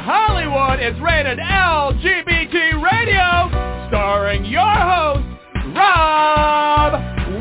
[0.00, 5.22] Hollywood is rated LGBT Radio, starring your host,
[5.72, 6.94] Rob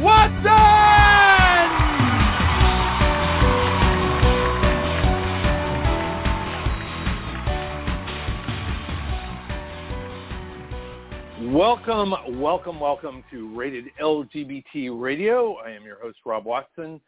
[0.04, 0.44] Watson!
[11.52, 15.56] Welcome, welcome, welcome to Rated LGBT Radio.
[15.56, 17.02] I am your host, Rob Watson.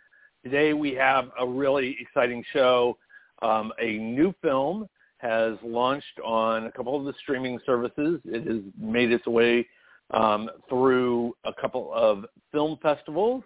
[0.43, 2.97] Today we have a really exciting show.
[3.43, 8.19] Um, a new film has launched on a couple of the streaming services.
[8.25, 9.67] It has made its way
[10.11, 13.43] um, through a couple of film festivals,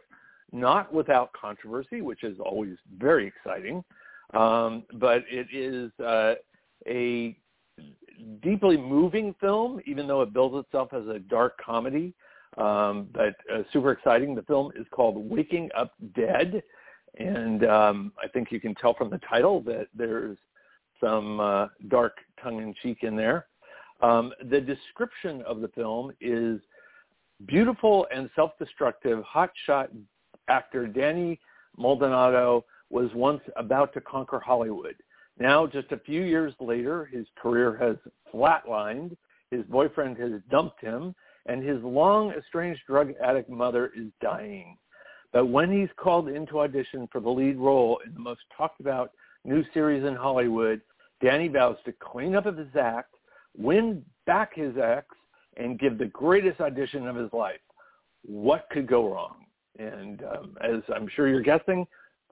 [0.51, 3.83] not without controversy, which is always very exciting.
[4.33, 6.35] Um, but it is uh,
[6.87, 7.37] a
[8.41, 12.13] deeply moving film, even though it bills itself as a dark comedy.
[12.57, 14.35] Um, but uh, super exciting.
[14.35, 16.61] The film is called Waking Up Dead,
[17.17, 20.37] and um, I think you can tell from the title that there's
[21.01, 23.47] some uh, dark tongue-in-cheek in there.
[24.01, 26.59] Um, the description of the film is
[27.45, 29.89] beautiful and self-destructive hotshot
[30.47, 31.39] actor Danny
[31.77, 34.95] Maldonado was once about to conquer Hollywood.
[35.37, 37.95] Now, just a few years later, his career has
[38.33, 39.15] flatlined.
[39.51, 44.77] His boyfriend has dumped him, and his long estranged drug addict mother is dying.
[45.31, 49.11] But when he's called into audition for the lead role in the most talked about
[49.45, 50.81] new series in Hollywood,
[51.21, 53.15] Danny vows to clean up his act,
[53.57, 55.05] win back his ex,
[55.57, 57.59] and give the greatest audition of his life.
[58.23, 59.45] What could go wrong?
[59.77, 61.85] And um, as I'm sure you're guessing,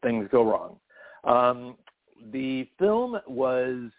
[0.03, 0.77] things go wrong.
[1.23, 1.75] Um,
[2.31, 3.89] the film was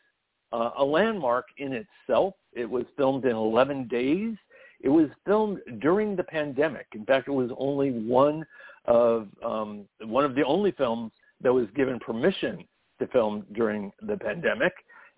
[0.53, 2.35] uh, a landmark in itself.
[2.53, 4.35] It was filmed in 11 days.
[4.81, 6.87] It was filmed during the pandemic.
[6.95, 8.45] In fact, it was only one
[8.85, 12.65] of um, one of the only films that was given permission
[12.99, 14.73] to film during the pandemic,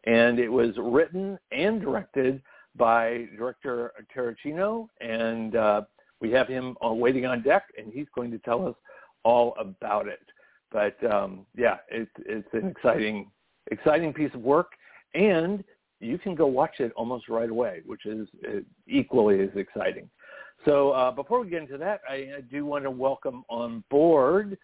[0.04, 2.42] and it was written and directed
[2.76, 5.82] by director Terracino, and uh,
[6.20, 8.74] we have him on, waiting on deck, and he's going to tell us
[9.24, 10.20] all about it.
[10.70, 13.30] But um, yeah, it's it's an exciting
[13.70, 14.72] exciting piece of work,
[15.14, 15.64] and
[16.00, 20.08] you can go watch it almost right away, which is uh, equally as exciting.
[20.64, 24.58] So uh, before we get into that, I, I do want to welcome on board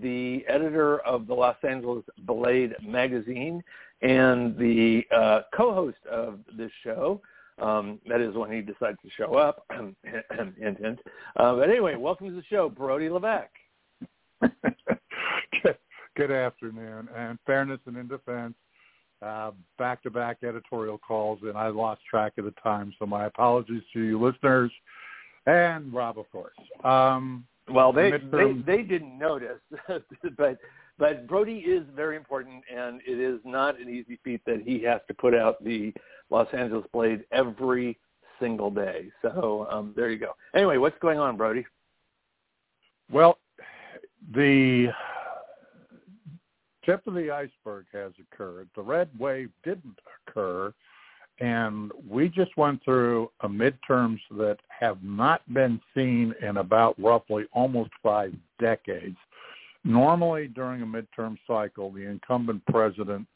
[0.00, 3.62] the editor of the Los Angeles Blade magazine
[4.00, 7.20] and the uh, co-host of this show.
[7.60, 9.66] Um, that is when he decides to show up.
[10.04, 10.98] hint, hint.
[11.36, 13.50] Uh, but anyway, welcome to the show, Brody Levesque.
[16.16, 17.08] Good afternoon.
[17.14, 18.54] And fairness and in defense,
[19.20, 22.92] uh, back-to-back editorial calls, and I lost track of the time.
[22.98, 24.72] So my apologies to you listeners
[25.46, 26.54] and Rob, of course.
[26.84, 29.60] Um, well, they, they they didn't notice,
[30.36, 30.58] but
[30.98, 35.00] but Brody is very important, and it is not an easy feat that he has
[35.08, 35.92] to put out the
[36.30, 37.98] Los Angeles Blade every
[38.40, 39.10] single day.
[39.22, 40.32] So um, there you go.
[40.54, 41.64] Anyway, what's going on, Brody?
[43.10, 43.38] Well,
[44.34, 44.88] the
[46.84, 48.68] tip of the iceberg has occurred.
[48.74, 49.98] The red wave didn't
[50.28, 50.72] occur
[51.42, 57.46] and we just went through a midterms that have not been seen in about roughly
[57.52, 59.16] almost five decades.
[59.82, 63.26] Normally during a midterm cycle, the incumbent president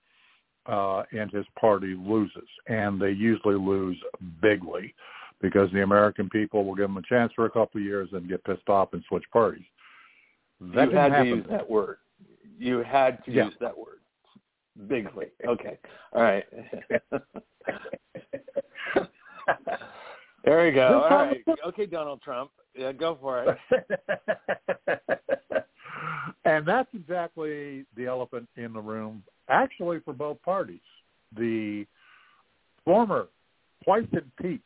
[0.67, 3.97] uh, and his party loses, and they usually lose
[4.41, 4.95] bigly
[5.43, 8.29] because the American people will give them a chance for a couple of years and
[8.29, 9.65] get pissed off and switch parties.
[10.61, 11.97] That you had to use that word.
[12.57, 13.45] You had to yeah.
[13.47, 13.99] use that word.
[14.85, 15.31] Bigly.
[15.47, 15.79] Okay.
[16.13, 16.45] All right.
[20.45, 21.03] there we go.
[21.09, 21.43] All right.
[21.67, 22.51] Okay, Donald Trump.
[22.75, 23.59] Yeah, go for it.
[26.45, 30.81] and that's exactly the elephant in the room, actually, for both parties.
[31.37, 31.87] The
[32.85, 33.29] former,
[33.83, 34.63] twice impeached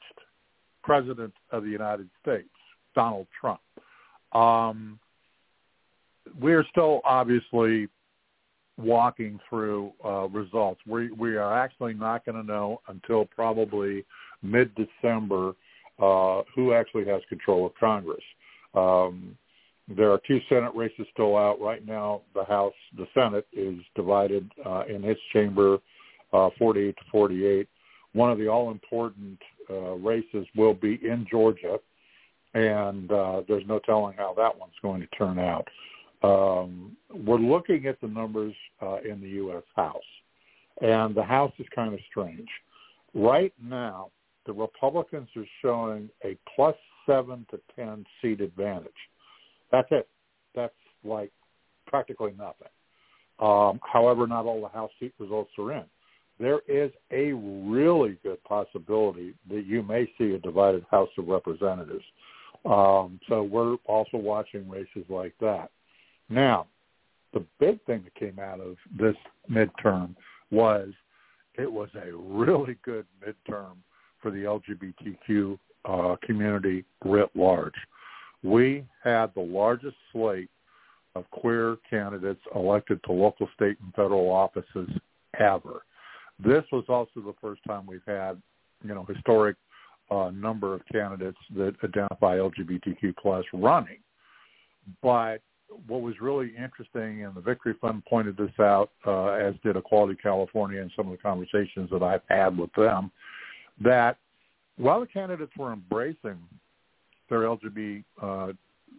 [0.82, 2.48] president of the United States,
[2.94, 3.60] Donald Trump.
[4.32, 4.98] Um,
[6.40, 7.88] we're still obviously
[8.80, 10.80] walking through uh, results.
[10.86, 14.04] We we are actually not going to know until probably
[14.42, 15.54] mid December
[16.00, 18.22] uh, who actually has control of Congress.
[18.74, 19.36] Um,
[19.96, 22.22] there are two Senate races still out right now.
[22.34, 25.78] The House, the Senate is divided uh, in its chamber,
[26.32, 27.68] uh, 48 to 48.
[28.12, 29.38] One of the all-important
[29.68, 31.78] uh, races will be in Georgia,
[32.54, 35.66] and uh, there's no telling how that one's going to turn out.
[36.22, 39.62] Um, we're looking at the numbers uh, in the U.S.
[39.74, 39.96] House,
[40.82, 42.48] and the House is kind of strange.
[43.14, 44.10] Right now,
[44.46, 46.76] the Republicans are showing a plus
[47.06, 48.92] seven to ten seat advantage.
[49.72, 50.08] That's it.
[50.54, 50.74] That's
[51.04, 51.32] like
[51.86, 52.68] practically nothing.
[53.38, 55.84] Um, however, not all the House seat results are in.
[56.38, 62.04] there is a really good possibility that you may see a divided House of Representatives.
[62.64, 65.70] Um, so we're also watching races like that.
[66.30, 66.66] Now,
[67.34, 69.16] the big thing that came out of this
[69.50, 70.14] midterm
[70.50, 70.88] was
[71.54, 73.76] it was a really good midterm
[74.20, 77.74] for the LGBTQ uh, community writ large.
[78.42, 80.50] We had the largest slate
[81.14, 84.88] of queer candidates elected to local, state, and federal offices
[85.38, 85.82] ever.
[86.38, 88.40] This was also the first time we've had,
[88.82, 89.56] you know, historic
[90.10, 93.98] uh, number of candidates that identify LGBTQ plus running.
[95.02, 95.42] But
[95.86, 100.18] what was really interesting, and the Victory Fund pointed this out, uh, as did Equality
[100.20, 103.10] California and some of the conversations that I've had with them,
[103.82, 104.16] that
[104.76, 106.38] while the candidates were embracing
[107.28, 108.52] their LGBT, uh,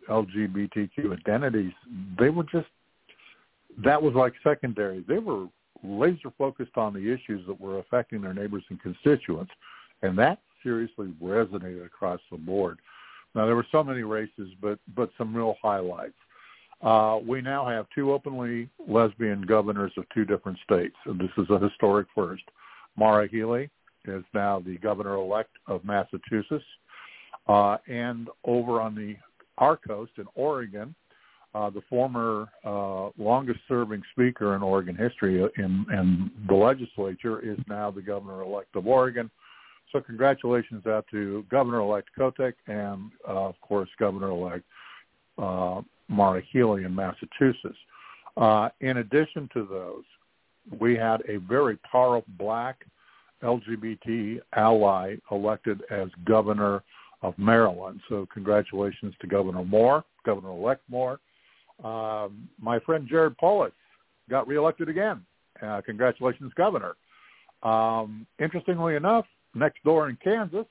[0.09, 1.73] LGBTQ identities,
[2.17, 2.67] they were just,
[3.83, 5.03] that was like secondary.
[5.07, 5.47] They were
[5.83, 9.51] laser focused on the issues that were affecting their neighbors and constituents,
[10.01, 12.77] and that seriously resonated across the board.
[13.35, 16.13] Now there were so many races, but but some real highlights.
[16.83, 21.49] Uh, we now have two openly lesbian governors of two different states, and this is
[21.49, 22.43] a historic first.
[22.95, 23.69] Maura Healey
[24.05, 26.65] is now the governor-elect of Massachusetts,
[27.47, 29.15] uh, and over on the
[29.57, 30.95] our coast in Oregon,
[31.53, 37.91] uh, the former uh, longest-serving speaker in Oregon history in, in the legislature is now
[37.91, 39.29] the governor-elect of Oregon.
[39.91, 44.63] So congratulations out to Governor-elect Kotek and, uh, of course, Governor-elect
[45.37, 47.77] uh, Maura Healey in Massachusetts.
[48.37, 50.03] Uh, in addition to those,
[50.79, 52.85] we had a very powerful black
[53.43, 56.83] LGBT ally elected as governor
[57.21, 57.99] of Maryland.
[58.09, 61.19] So congratulations to Governor Moore, Governor-elect Moore.
[61.83, 63.73] Um, my friend Jared Polis
[64.29, 65.23] got reelected again.
[65.61, 66.93] Uh, congratulations, Governor.
[67.63, 70.65] Um, interestingly enough, next door in Kansas,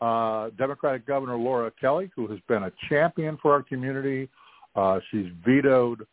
[0.00, 4.28] uh, Democratic Governor Laura Kelly, who has been a champion for our community.
[4.74, 6.06] Uh, she's vetoed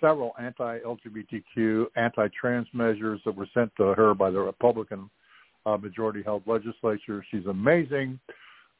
[0.00, 5.08] several anti-LGBTQ, anti-trans measures that were sent to her by the Republican
[5.64, 7.24] uh, majority-held legislature.
[7.30, 8.18] She's amazing.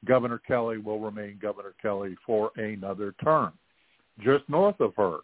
[0.05, 3.53] Governor Kelly will remain Governor Kelly for another term.
[4.23, 5.19] Just north of her,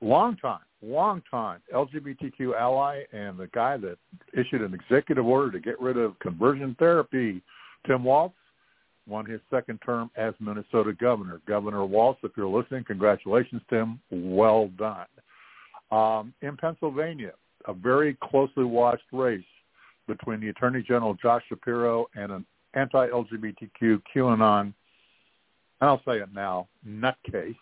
[0.00, 3.98] long time, long time LGBTQ ally and the guy that
[4.32, 7.42] issued an executive order to get rid of conversion therapy,
[7.86, 8.32] Tim Walz,
[9.08, 11.40] won his second term as Minnesota governor.
[11.46, 14.00] Governor Walz, if you're listening, congratulations, Tim.
[14.10, 15.06] Well done.
[15.90, 17.32] Um, in Pennsylvania,
[17.66, 19.44] a very closely watched race
[20.08, 24.74] between the Attorney General Josh Shapiro and an anti-LGBTQ QAnon, and
[25.80, 27.56] I'll say it now, nutcase,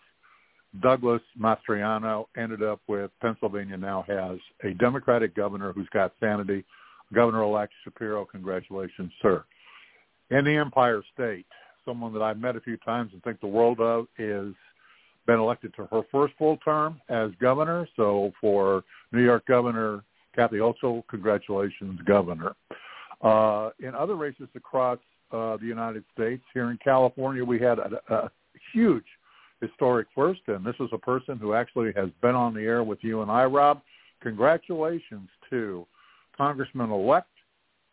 [0.79, 6.63] Douglas Mastriano ended up with Pennsylvania now has a Democratic governor who's got sanity.
[7.13, 9.43] Governor-elect Shapiro, congratulations, sir.
[10.31, 11.45] In the Empire State,
[11.85, 14.53] someone that I've met a few times and think the world of is
[15.27, 17.87] been elected to her first full term as governor.
[17.95, 20.03] So for New York Governor
[20.35, 22.55] Kathy Hochul, congratulations, Governor.
[23.21, 24.97] Uh, in other races across
[25.31, 28.31] uh, the United States, here in California, we had a, a
[28.73, 29.05] huge
[29.59, 32.99] historic first, and this is a person who actually has been on the air with
[33.01, 33.81] you and I, Rob.
[34.21, 35.85] Congratulations to
[36.35, 37.27] Congressman-elect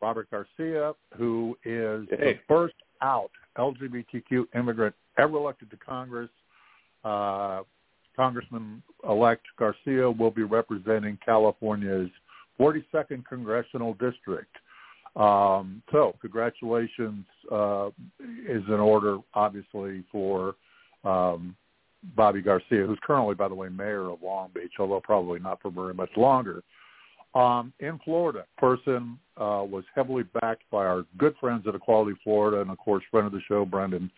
[0.00, 2.35] Robert Garcia, who is hey.
[2.35, 6.31] the first out LGBTQ immigrant ever elected to Congress.
[7.05, 7.62] Uh,
[8.17, 12.11] Congressman-elect Garcia will be representing California's
[12.59, 14.55] 42nd congressional district.
[15.14, 17.90] Um, so congratulations uh,
[18.49, 20.57] is in order, obviously, for
[21.05, 21.57] um,
[22.17, 25.71] Bobby Garcia, who's currently, by the way, mayor of Long Beach, although probably not for
[25.71, 26.62] very much longer.
[27.35, 32.61] Um, in Florida, person uh, was heavily backed by our good friends at Equality Florida,
[32.61, 34.11] and of course, friend of the show, Brandon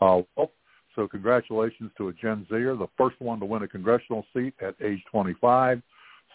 [0.00, 0.50] uh, Wolf.
[0.94, 4.74] So congratulations to a Gen Zer, the first one to win a congressional seat at
[4.84, 5.82] age 25.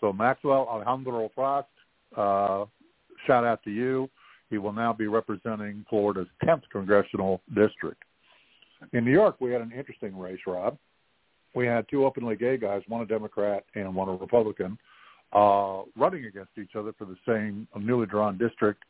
[0.02, 1.68] So Maxwell Alejandro Frost,
[2.16, 2.66] uh,
[3.26, 4.10] shout out to you.
[4.50, 8.04] He will now be representing Florida's 10th congressional district.
[8.94, 10.78] In New York, we had an interesting race, Rob.
[11.56, 14.78] We had two openly gay guys, one a Democrat and one a Republican,
[15.34, 18.84] uh, running against each other for the same newly drawn district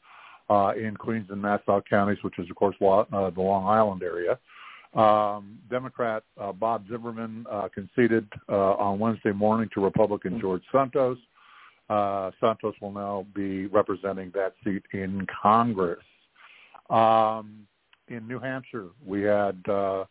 [0.50, 4.38] uh, in Queens and Nassau counties, which is, of course, uh, the Long Island area.
[4.94, 11.18] Um, Democrat uh, Bob Zimmerman uh, conceded uh, on Wednesday morning to Republican George Santos.
[11.90, 16.04] Uh, Santos will now be representing that seat in Congress.
[16.90, 17.68] Um,
[18.08, 20.06] in New Hampshire, we had uh,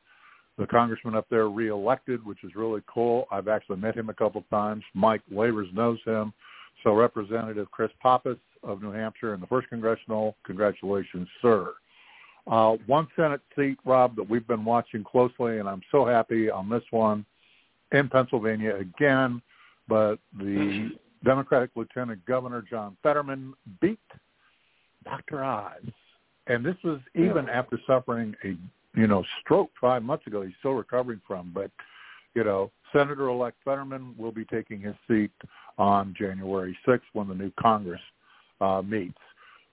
[0.58, 3.26] the congressman up there reelected, which is really cool.
[3.30, 4.84] I've actually met him a couple of times.
[4.94, 6.32] Mike Wavers knows him.
[6.82, 10.36] So Representative Chris Pappas of New Hampshire in the first congressional.
[10.44, 11.72] Congratulations, sir.
[12.46, 16.68] Uh, one Senate seat, Rob, that we've been watching closely, and I'm so happy on
[16.68, 17.26] this one
[17.92, 19.42] in Pennsylvania again.
[19.88, 20.90] But the
[21.24, 23.98] Democratic Lieutenant Governor John Fetterman beat
[25.04, 25.44] Dr.
[25.44, 25.82] Oz,
[26.46, 28.56] and this was even after suffering a
[28.96, 30.42] you know stroke five months ago.
[30.42, 31.70] He's still recovering from, but
[32.34, 35.32] you know Senator-elect Fetterman will be taking his seat
[35.78, 38.00] on January 6th when the new Congress
[38.60, 39.18] uh, meets.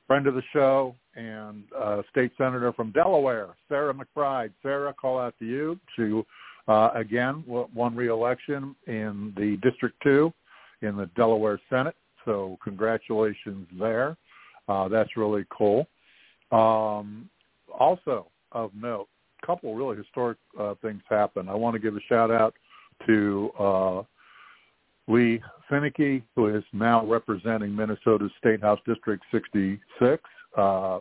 [0.08, 4.52] Friend of the show and uh, state senator from Delaware, Sarah McBride.
[4.62, 5.80] Sarah, call out to you.
[5.96, 6.22] She,
[6.68, 10.34] uh, again, won re-election in the District 2
[10.82, 11.96] in the Delaware Senate.
[12.26, 14.18] So congratulations there.
[14.68, 15.88] Uh, that's really cool.
[16.52, 17.30] Um,
[17.80, 19.08] also of note,
[19.46, 21.50] couple really historic uh, things happened.
[21.50, 22.54] I want to give a shout out
[23.08, 24.02] to uh,
[25.08, 30.24] Leigh Finke, who is now representing Minnesota's State House District 66.
[30.58, 31.00] Uh,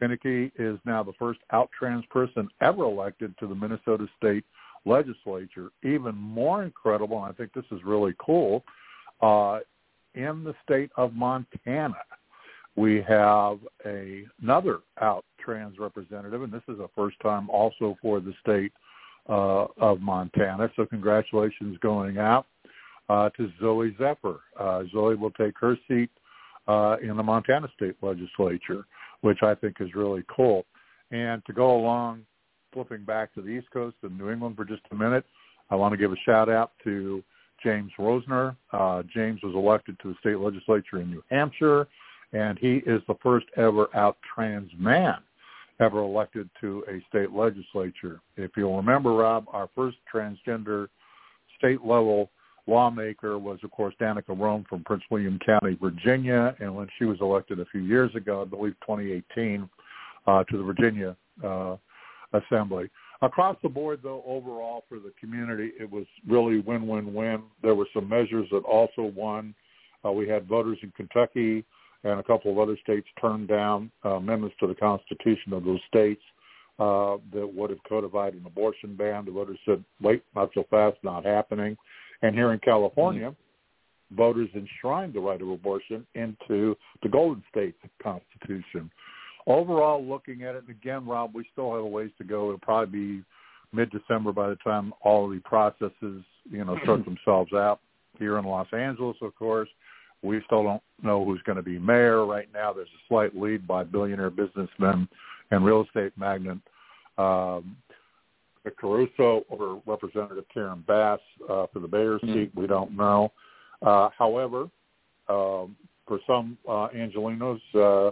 [0.00, 4.44] Finke is now the first out trans person ever elected to the Minnesota State
[4.84, 5.70] Legislature.
[5.82, 8.64] Even more incredible, and I think this is really cool,
[9.20, 9.60] uh,
[10.14, 11.96] in the state of Montana,
[12.76, 18.20] we have a, another out trans representative, and this is a first time also for
[18.20, 18.72] the state
[19.28, 20.70] uh, of Montana.
[20.76, 22.46] So congratulations going out
[23.08, 24.36] uh, to Zooey Zephyr.
[24.58, 26.10] Uh, Zooey will take her seat
[26.68, 28.84] uh, in the Montana State Legislature,
[29.22, 30.64] which I think is really cool.
[31.10, 32.22] And to go along,
[32.72, 35.24] flipping back to the East Coast and New England for just a minute,
[35.70, 37.22] I want to give a shout out to
[37.62, 38.56] James Roesener.
[38.72, 41.86] Uh, James was elected to the state legislature in New Hampshire,
[42.32, 45.16] and he is the first ever out trans man
[45.80, 48.20] ever elected to a state legislature.
[48.36, 50.88] If you'll remember, Rob, our first transgender
[51.58, 52.30] state level
[52.66, 56.54] lawmaker was, of course, Danica Roem from Prince William County, Virginia.
[56.60, 59.68] And when she was elected a few years ago, I believe 2018,
[60.26, 61.76] uh, to the Virginia uh,
[62.32, 62.90] Assembly.
[63.22, 67.42] Across the board, though, overall for the community, it was really win-win-win.
[67.62, 69.54] There were some measures that also won.
[70.04, 71.64] Uh, we had voters in Kentucky
[72.06, 75.80] and a couple of other states turned down uh, amendments to the Constitution of those
[75.88, 76.22] states
[76.78, 79.24] uh, that would have codified an abortion ban.
[79.24, 81.76] The voters said, wait, not so fast, not happening.
[82.22, 84.16] And here in California, mm-hmm.
[84.16, 88.90] voters enshrined the right of abortion into the Golden State Constitution.
[89.48, 92.46] Overall, looking at it, and again, Rob, we still have a ways to go.
[92.46, 93.24] It'll probably be
[93.72, 97.80] mid-December by the time all of the processes, you know, sort themselves out.
[98.18, 99.68] Here in Los Angeles, of course,
[100.26, 102.26] we still don't know who's going to be mayor.
[102.26, 105.08] Right now, there's a slight lead by billionaire businessman
[105.50, 106.58] and real estate magnate
[107.18, 107.76] um,
[108.78, 112.34] Caruso over Representative Karen Bass uh, for the mayor's mm-hmm.
[112.34, 112.50] seat.
[112.54, 113.32] We don't know.
[113.80, 114.68] Uh, however,
[115.28, 118.10] um, for some uh, Angelenos, uh,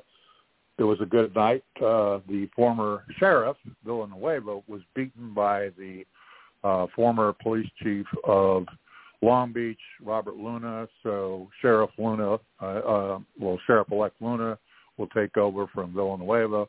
[0.78, 1.64] it was a good night.
[1.76, 6.04] Uh, the former sheriff, Villanueva, was beaten by the
[6.62, 8.66] uh, former police chief of
[9.24, 10.86] Long Beach, Robert Luna.
[11.02, 14.58] So Sheriff Luna, uh, uh, well, Sheriff-elect Luna
[14.98, 16.66] will take over from Villanueva.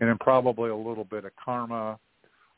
[0.00, 1.98] And then probably a little bit of karma.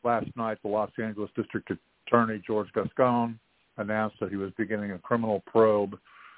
[0.03, 1.71] Last night, the Los Angeles District
[2.07, 3.39] Attorney, George Gascon,
[3.77, 5.97] announced that he was beginning a criminal probe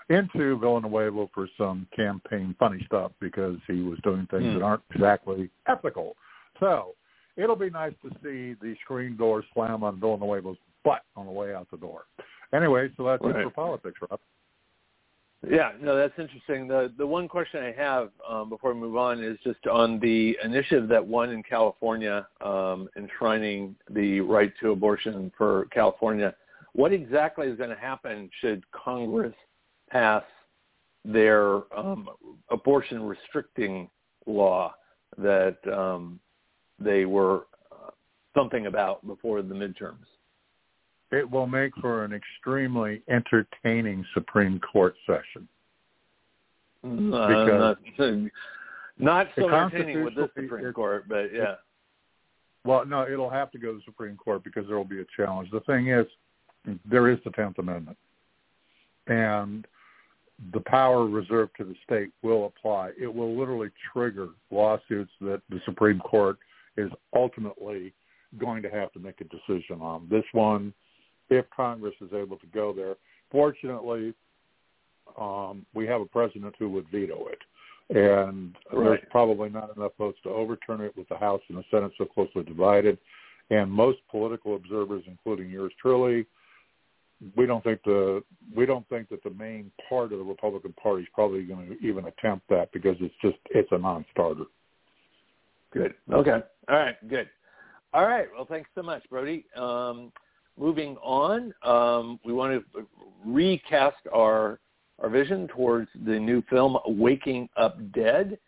[0.08, 4.54] into Villanueva for some campaign funny stuff because he was doing things mm.
[4.54, 6.16] that aren't exactly ethical.
[6.60, 6.94] So
[7.36, 11.54] it'll be nice to see the screen door slam on Villanueva's butt on the way
[11.54, 12.02] out the door.
[12.54, 13.36] Anyway, so that's right.
[13.36, 14.20] it for politics, Rob.
[15.48, 16.68] Yeah, no, that's interesting.
[16.68, 20.36] The the one question I have um, before we move on is just on the
[20.44, 26.34] initiative that won in California, um, enshrining the right to abortion for California.
[26.74, 29.34] What exactly is going to happen should Congress
[29.90, 30.22] pass
[31.04, 32.08] their um,
[32.50, 33.90] abortion restricting
[34.26, 34.74] law
[35.18, 36.20] that um,
[36.78, 37.90] they were uh,
[38.34, 40.06] something about before the midterms?
[41.12, 45.46] It will make for an extremely entertaining Supreme Court session.
[46.84, 47.78] Uh, not,
[48.98, 51.54] not so entertaining with the Supreme Court, but yeah.
[52.64, 55.06] Well, no, it'll have to go to the Supreme Court because there will be a
[55.16, 55.50] challenge.
[55.50, 56.06] The thing is,
[56.88, 57.98] there is the Tenth Amendment,
[59.08, 59.66] and
[60.52, 62.90] the power reserved to the state will apply.
[63.00, 66.38] It will literally trigger lawsuits that the Supreme Court
[66.76, 67.92] is ultimately
[68.38, 70.08] going to have to make a decision on.
[70.10, 70.72] This one
[71.30, 72.96] if Congress is able to go there.
[73.30, 74.14] Fortunately,
[75.18, 77.38] um, we have a president who would veto it.
[77.90, 78.84] And right.
[78.84, 82.04] there's probably not enough votes to overturn it with the House and the Senate so
[82.04, 82.98] closely divided.
[83.50, 86.26] And most political observers, including yours truly,
[87.36, 88.22] we don't think the
[88.54, 91.86] we don't think that the main part of the Republican Party is probably going to
[91.86, 94.44] even attempt that because it's just it's a non-starter.
[95.72, 95.94] Good.
[96.12, 96.40] Okay.
[96.68, 97.08] All right.
[97.08, 97.28] Good.
[97.94, 98.26] All right.
[98.34, 99.44] Well, thanks so much, Brody.
[99.56, 100.12] Um,
[100.58, 102.86] moving on, um, we want to
[103.24, 104.58] recast our
[104.98, 108.38] our vision towards the new film Waking Up Dead,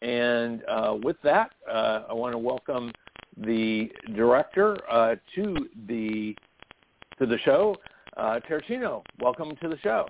[0.00, 2.92] and uh, with that, uh, I want to welcome
[3.36, 6.36] the director uh, to the
[7.18, 7.76] to the show,
[8.16, 9.02] uh, Terracino.
[9.20, 10.06] Welcome to the show.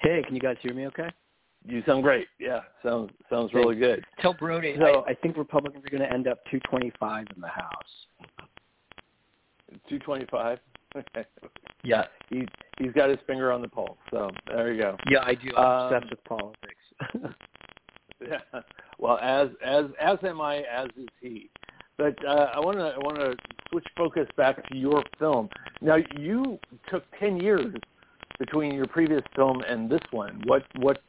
[0.00, 0.86] Hey, can you guys hear me?
[0.86, 1.10] Okay.
[1.66, 2.26] You sound great.
[2.38, 4.04] Yeah, sounds sounds really good.
[4.20, 7.48] Tell Brody so, I, I think Republicans are going to end up 225 in the
[7.48, 7.68] House.
[9.88, 10.58] 225.
[11.84, 12.46] yeah, he
[12.78, 13.98] he's got his finger on the pulse.
[14.10, 14.96] So there you go.
[15.08, 15.54] Yeah, I do.
[15.56, 17.36] I'm obsessed um, with politics.
[18.28, 18.60] yeah.
[18.98, 20.58] Well, as as as am I.
[20.62, 21.50] As is he.
[21.96, 23.34] But uh, I want to I want to
[23.70, 25.48] switch focus back to your film.
[25.80, 26.58] Now you
[26.88, 27.74] took ten years
[28.38, 30.42] between your previous film and this one.
[30.46, 31.00] What what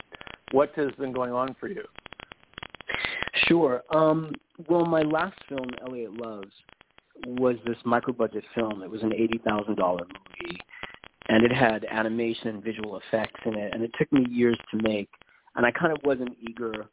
[0.51, 1.83] what has been going on for you?
[3.47, 3.83] Sure.
[3.89, 4.33] Um,
[4.67, 6.51] well, my last film, Elliot Loves,
[7.27, 8.83] was this micro budget film.
[8.83, 10.59] It was an eighty thousand dollar movie,
[11.29, 13.73] and it had animation and visual effects in it.
[13.73, 15.09] And it took me years to make,
[15.55, 16.87] and I kind of wasn't eager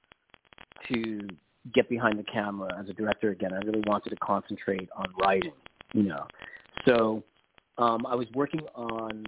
[0.93, 1.29] to
[1.75, 3.53] get behind the camera as a director again.
[3.53, 5.53] I really wanted to concentrate on writing,
[5.93, 6.27] you know.
[6.87, 7.23] So
[7.77, 9.25] um, I was working on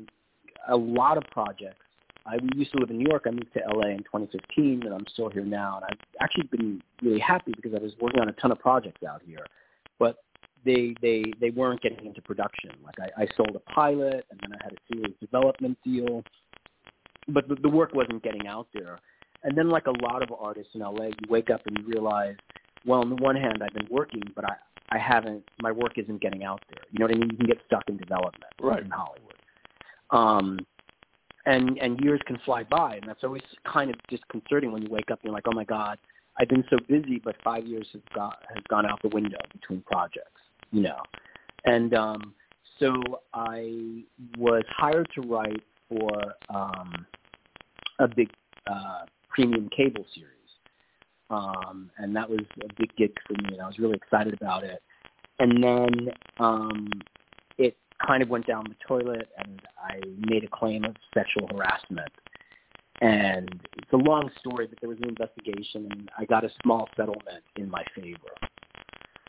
[0.68, 1.84] a lot of projects.
[2.26, 3.24] I used to live in New York.
[3.26, 5.76] I moved to LA in 2015, and I'm still here now.
[5.76, 9.02] And I've actually been really happy because I was working on a ton of projects
[9.02, 9.44] out here,
[9.98, 10.22] but
[10.64, 12.70] they they they weren't getting into production.
[12.84, 16.22] Like I, I sold a pilot, and then I had a series development deal,
[17.28, 18.98] but the, the work wasn't getting out there.
[19.42, 22.36] And then, like a lot of artists in LA, you wake up and you realize,
[22.84, 24.54] well, on the one hand, I've been working, but I
[24.90, 25.44] I haven't.
[25.62, 26.82] My work isn't getting out there.
[26.90, 27.30] You know what I mean?
[27.30, 28.82] You can get stuck in development right.
[28.82, 29.34] in Hollywood.
[30.10, 30.58] Um,
[31.46, 35.10] and and years can fly by, and that's always kind of disconcerting when you wake
[35.10, 35.98] up and you're like, oh my god,
[36.38, 39.82] I've been so busy, but five years has got has gone out the window between
[39.82, 40.40] projects,
[40.72, 41.00] you know.
[41.64, 42.34] And um,
[42.78, 42.94] so
[43.34, 44.04] I
[44.38, 46.10] was hired to write for
[46.48, 47.06] um,
[47.98, 48.30] a big
[48.70, 50.30] uh, premium cable series,
[51.28, 54.64] um, and that was a big gig for me, and I was really excited about
[54.64, 54.82] it.
[55.38, 56.88] And then um,
[57.56, 62.12] it kind of went down the toilet, and I made a claim of sexual harassment.
[63.00, 66.88] And it's a long story, but there was an investigation, and I got a small
[66.94, 68.18] settlement in my favor.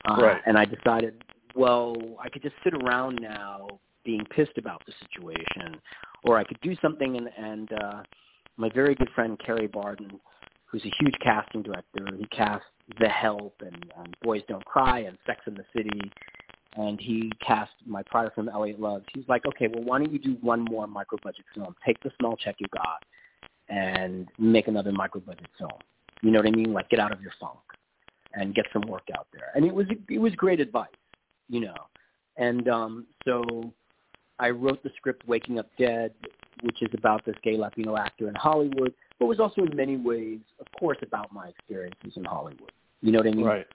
[0.03, 0.41] Uh, right.
[0.45, 1.23] And I decided,
[1.55, 3.67] well, I could just sit around now
[4.03, 5.79] being pissed about the situation,
[6.23, 8.03] or I could do something and, and uh,
[8.57, 10.19] my very good friend Kerry Barden,
[10.65, 12.07] who's a huge casting director.
[12.17, 12.63] He cast
[12.99, 16.01] The Help and, and Boys Don't Cry and Sex in the City,
[16.75, 19.05] and he cast my prior film Elliot Loves.
[19.13, 21.75] He's like, okay, well, why don't you do one more micro budget film?
[21.85, 23.03] Take the small check you got
[23.69, 25.71] and make another micro budget film.
[26.21, 26.73] You know what I mean?
[26.73, 27.59] Like get out of your funk
[28.33, 29.51] and get some work out there.
[29.55, 30.89] And it was it was great advice,
[31.51, 31.75] you know.
[32.37, 33.71] And um, so
[34.39, 36.13] I wrote the script Waking Up Dead
[36.61, 40.39] which is about this gay Latino actor in Hollywood, but was also in many ways,
[40.59, 42.71] of course, about my experiences in Hollywood.
[43.01, 43.45] You know what I mean?
[43.45, 43.67] Right.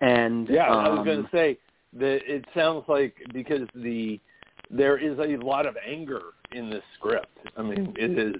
[0.00, 1.58] And yeah, um, I was going to say
[1.94, 4.20] that it sounds like because the
[4.70, 6.20] there is a lot of anger
[6.52, 7.38] in this script.
[7.56, 8.34] I mean, it is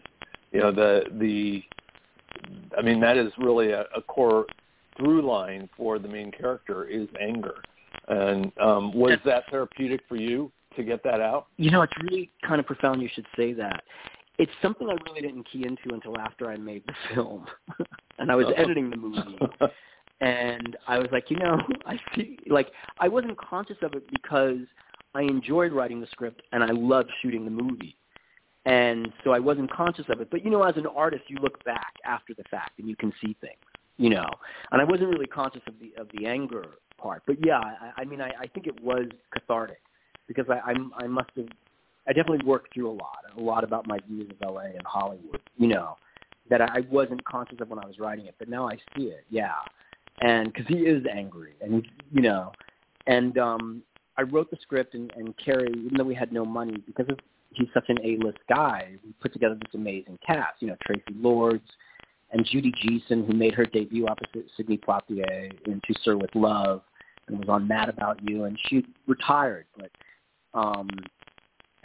[0.52, 1.62] you know the the
[2.76, 4.44] I mean that is really a, a core
[4.98, 7.54] through line for the main character is anger.
[8.08, 10.50] And um, was that therapeutic for you?
[10.76, 11.48] to get that out?
[11.56, 13.82] You know, it's really kind of profound you should say that.
[14.38, 17.46] It's something I really didn't key into until after I made the film.
[18.18, 19.38] and I was editing the movie.
[20.20, 24.58] and I was like, you know, I see like I wasn't conscious of it because
[25.14, 27.96] I enjoyed writing the script and I loved shooting the movie.
[28.66, 30.28] And so I wasn't conscious of it.
[30.30, 33.12] But you know, as an artist you look back after the fact and you can
[33.24, 33.56] see things,
[33.96, 34.28] you know.
[34.70, 36.64] And I wasn't really conscious of the of the anger
[36.98, 37.22] part.
[37.26, 39.80] But yeah, I, I mean I, I think it was cathartic
[40.28, 41.48] because I I'm, I must have
[42.08, 45.40] I definitely worked through a lot, a lot about my views of LA and Hollywood,
[45.56, 45.96] you know,
[46.48, 49.24] that I wasn't conscious of when I was writing it, but now I see it,
[49.28, 49.54] yeah,
[50.20, 52.52] and because he is angry, and you know,
[53.06, 53.82] and um,
[54.16, 57.18] I wrote the script, and, and Kerry, even though we had no money, because of
[57.50, 61.68] he's such an A-list guy, we put together this amazing cast, you know, Traci Lords
[62.32, 66.82] and Judy Geeson, who made her debut opposite Sidney Poitier in To Sir with Love,
[67.28, 69.90] and was on Mad About You, and she retired, but
[70.54, 70.88] um,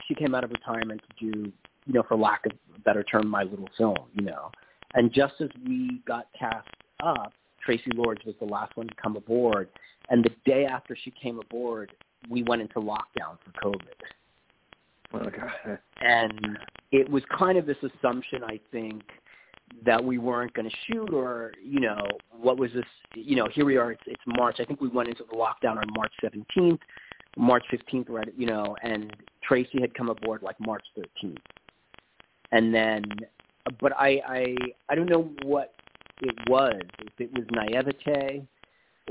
[0.07, 1.51] she came out of retirement to do,
[1.85, 4.51] you know, for lack of a better term, my little film, you know.
[4.93, 6.67] And just as we got cast
[7.03, 7.33] up,
[7.65, 9.69] Traci Lords was the last one to come aboard.
[10.09, 11.91] And the day after she came aboard,
[12.29, 15.27] we went into lockdown for COVID.
[15.27, 15.77] Okay.
[16.01, 16.57] And
[16.91, 19.03] it was kind of this assumption, I think,
[19.85, 23.65] that we weren't going to shoot or, you know, what was this, you know, here
[23.65, 24.57] we are, it's, it's March.
[24.59, 26.79] I think we went into the lockdown on March 17th,
[27.37, 29.15] March 15th, right, you know, and
[29.47, 31.37] Traci had come aboard like March 13th.
[32.51, 33.03] And then,
[33.79, 34.55] but I, I,
[34.89, 35.73] I don't know what
[36.21, 38.45] it was, if it was naivete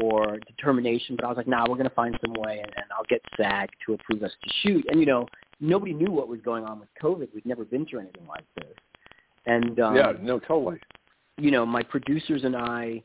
[0.00, 2.84] or determination, but I was like, nah, we're going to find some way and, and
[2.96, 4.84] I'll get SAG to approve us to shoot.
[4.90, 5.26] And, you know,
[5.60, 7.28] nobody knew what was going on with COVID.
[7.34, 8.74] We'd never been through anything like this.
[9.46, 10.78] And um, yeah, no, totally.
[11.38, 13.02] You know, my producers and I,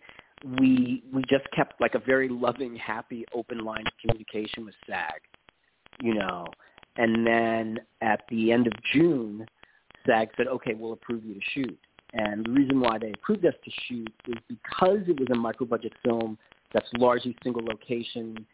[0.60, 5.22] we we just kept like a very loving, happy, open line of communication with SAG.
[6.02, 6.46] You know,
[6.98, 9.46] and then at the end of June,
[10.06, 11.80] SAG said, "Okay, we'll approve you to shoot."
[12.14, 15.94] And the reason why they approved us to shoot is because it was a micro-budget
[16.04, 16.38] film
[16.74, 18.46] that's largely single location,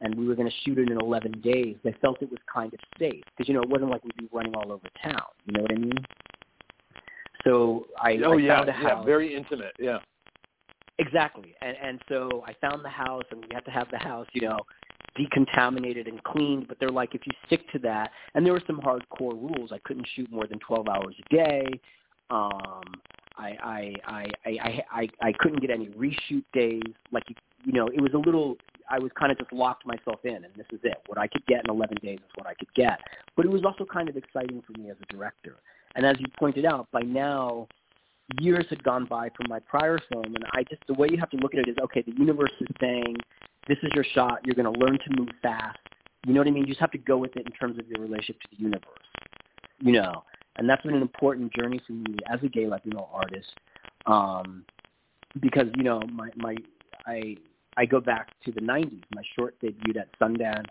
[0.00, 1.76] and we were going to shoot it in 11 days.
[1.82, 4.28] They felt it was kind of safe because you know it wasn't like we'd be
[4.32, 5.22] running all over town.
[5.46, 5.98] You know what I mean?
[7.48, 8.98] So I, oh I yeah, found a house.
[8.98, 9.72] yeah, very intimate.
[9.78, 9.98] Yeah.
[10.98, 14.26] Exactly, and and so I found the house, and we had to have the house,
[14.32, 14.58] you know,
[15.16, 16.68] decontaminated and cleaned.
[16.68, 19.70] But they're like, if you stick to that, and there were some hardcore rules.
[19.72, 21.66] I couldn't shoot more than 12 hours a day.
[22.30, 22.82] Um,
[23.38, 26.82] I I I I I I couldn't get any reshoot days.
[27.12, 28.56] Like you, you know, it was a little.
[28.90, 30.96] I was kind of just locked myself in, and this is it.
[31.06, 32.98] What I could get in 11 days is what I could get.
[33.36, 35.56] But it was also kind of exciting for me as a director.
[35.96, 37.66] And as you pointed out, by now
[38.40, 41.30] years had gone by from my prior film, and I just the way you have
[41.30, 42.02] to look at it is okay.
[42.02, 43.16] The universe is saying
[43.66, 44.40] this is your shot.
[44.44, 45.78] You're going to learn to move fast.
[46.26, 46.64] You know what I mean?
[46.64, 48.84] You just have to go with it in terms of your relationship to the universe.
[49.80, 50.24] You know,
[50.56, 53.48] and that's been an important journey for me as a gay Latino artist,
[54.06, 54.64] um,
[55.40, 56.56] because you know my my
[57.06, 57.36] I
[57.76, 59.02] I go back to the '90s.
[59.14, 60.66] My short debuted at Sundance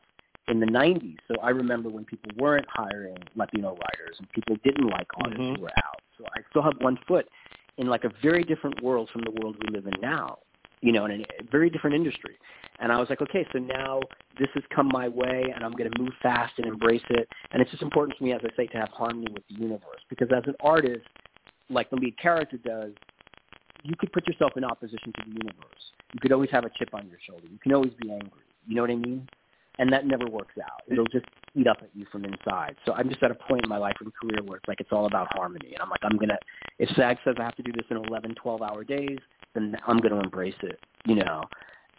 [0.47, 1.17] in the 90s.
[1.27, 5.57] So I remember when people weren't hiring Latino writers and people didn't like artists Mhm.
[5.57, 6.01] who were out.
[6.17, 7.27] So I still have one foot
[7.77, 10.39] in like a very different world from the world we live in now,
[10.81, 12.37] you know, in a very different industry.
[12.79, 14.01] And I was like, okay, so now
[14.39, 17.27] this has come my way and I'm going to move fast and embrace it.
[17.51, 20.01] And it's just important to me, as I say, to have harmony with the universe
[20.09, 21.05] because as an artist,
[21.69, 22.93] like the lead character does,
[23.83, 25.91] you could put yourself in opposition to the universe.
[26.13, 27.47] You could always have a chip on your shoulder.
[27.51, 28.43] You can always be angry.
[28.67, 29.27] You know what I mean?
[29.79, 30.81] And that never works out.
[30.89, 32.75] It'll just eat up at you from inside.
[32.85, 34.91] So I'm just at a point in my life and career where it's like it's
[34.91, 35.73] all about harmony.
[35.73, 36.37] And I'm like, I'm gonna.
[36.79, 39.19] If SAG says I have to do this in 11, 12 hour days,
[39.53, 40.79] then I'm gonna embrace it.
[41.05, 41.43] You know.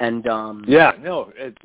[0.01, 1.57] And um Yeah, no, it,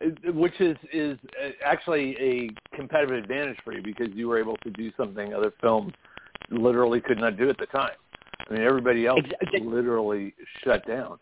[0.00, 4.56] it, which is is uh, actually a competitive advantage for you because you were able
[4.58, 5.92] to do something other films
[6.50, 7.92] literally could not do at the time.
[8.48, 11.18] I mean, everybody else Exa- literally shut down.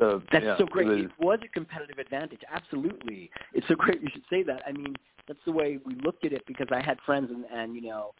[0.00, 0.88] So That's yeah, so great.
[0.88, 2.40] It It was, was a competitive advantage.
[2.50, 3.30] Absolutely.
[3.52, 4.62] It's so great you should say that.
[4.66, 4.96] I mean,
[5.28, 8.12] that's the way we looked at it because I had friends and, and you know,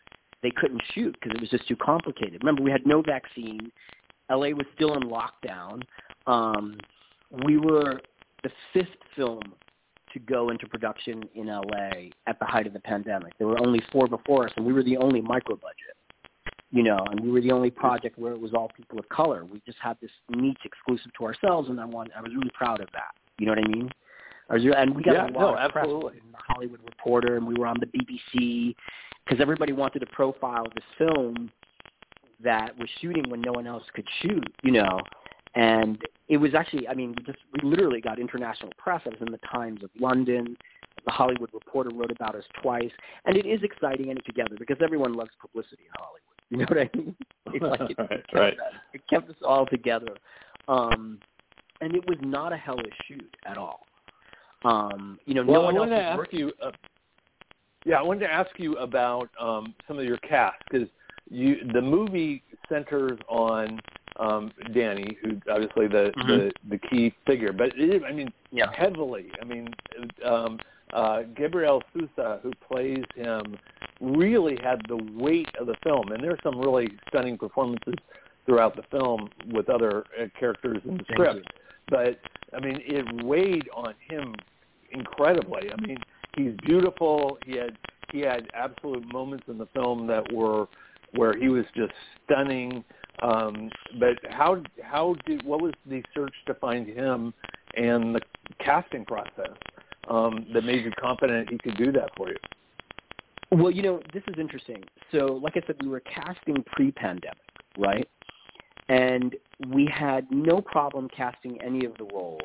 [0.42, 2.42] they couldn't shoot because it was just too complicated.
[2.42, 3.72] Remember, we had no vaccine.
[4.30, 5.82] LA was still in lockdown.
[6.26, 6.78] Um,
[7.44, 8.00] we were
[8.42, 9.42] the fifth film
[10.12, 13.32] to go into production in LA at the height of the pandemic.
[13.38, 15.96] There were only four before us, and we were the only micro budget
[16.72, 19.44] you know, and we were the only project where it was all people of color.
[19.44, 22.80] We just had this niche exclusive to ourselves, and I want, I was really proud
[22.80, 23.12] of that.
[23.38, 23.90] You know what I mean?
[24.48, 26.20] I was, and we got Yeah, a lot no, of press absolutely.
[26.30, 28.74] the Hollywood Reporter, and we were on the BBC
[29.24, 31.50] because everybody wanted to profile this film
[32.42, 34.44] that was shooting when no one else could shoot.
[34.62, 35.00] You know,
[35.54, 39.02] and it was actually, I mean, we just we literally got international press.
[39.06, 40.56] I was in the Times of London.
[41.06, 42.90] The Hollywood Reporter wrote about us twice,
[43.24, 46.20] and it is exciting and together because everyone loves publicity in Hollywood.
[46.50, 47.16] You know what I mean?
[47.52, 48.52] It's like it, Right, it kept right.
[48.54, 50.14] us- it kept us all together,
[50.68, 51.18] um,
[51.80, 53.80] and it was not a hellish shoot at all.
[54.64, 56.38] Um, you know, well, no one I else wanted to ask working.
[56.38, 56.52] you.
[56.62, 56.70] Uh,
[57.84, 60.88] yeah, I wanted to ask you about um, some of your cast because
[61.28, 63.80] you the movie centers on
[64.18, 66.26] um, Danny, who's obviously the, Mhm.
[66.26, 68.70] the the key figure, but it, I mean Yeah.
[68.72, 69.32] heavily.
[69.40, 69.68] I mean,
[70.24, 70.58] um,
[70.92, 73.56] uh, Gabriel Sousa, who plays him,
[74.00, 77.94] really had the weight of the film, and there's some really stunning performances
[78.46, 81.46] throughout the film with other uh, characters in the script.
[81.88, 82.18] But
[82.54, 84.34] I mean, it weighed on him
[84.92, 85.70] incredibly.
[85.70, 85.98] I mean,
[86.36, 87.38] he's beautiful.
[87.44, 87.76] He had
[88.12, 90.66] he had absolute moments in the film that were
[91.12, 91.92] where he was just
[92.24, 92.84] stunning.
[93.22, 97.34] Um, but how how did what was the search to find him
[97.76, 98.20] and the
[98.58, 99.56] casting process
[100.10, 102.36] um, that made you confident he could do that for you?
[103.52, 104.82] Well, you know, this is interesting.
[105.12, 107.38] So, like I said, we were casting pre-pandemic,
[107.78, 108.08] right?
[108.88, 109.34] And
[109.68, 112.40] we had no problem casting any of the roles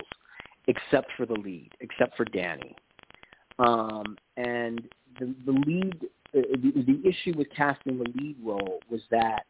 [0.67, 2.75] except for the lead, except for Danny.
[3.59, 4.81] Um, and
[5.19, 9.45] the, the lead the, the issue with casting the lead role was that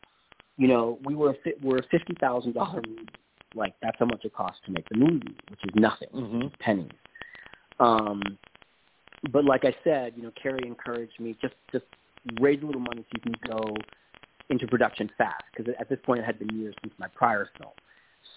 [0.58, 3.08] you know we were a, we're a fifty thousand dollar movie.
[3.56, 6.60] Like that's how much it costs to make the movie, which is nothing, Mhm.
[6.60, 6.92] pennies.
[7.80, 8.22] Um,
[9.32, 11.86] but like I said, you know, Kerry encouraged me just just
[12.40, 13.76] raise a little money so you can go
[14.50, 17.74] into production fast because at this point it had been years since my prior film.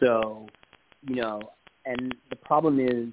[0.00, 0.46] So,
[1.02, 1.40] you know,
[1.86, 3.12] and the problem is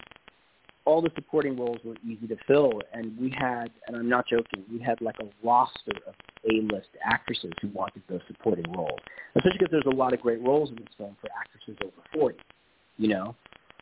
[0.86, 4.64] all the supporting roles were easy to fill, and we had, and I'm not joking,
[4.72, 6.14] we had like a roster of
[6.50, 9.00] A-list actresses who wanted those supporting roles,
[9.36, 12.38] especially because there's a lot of great roles in this film for actresses over 40,
[12.98, 13.36] you know.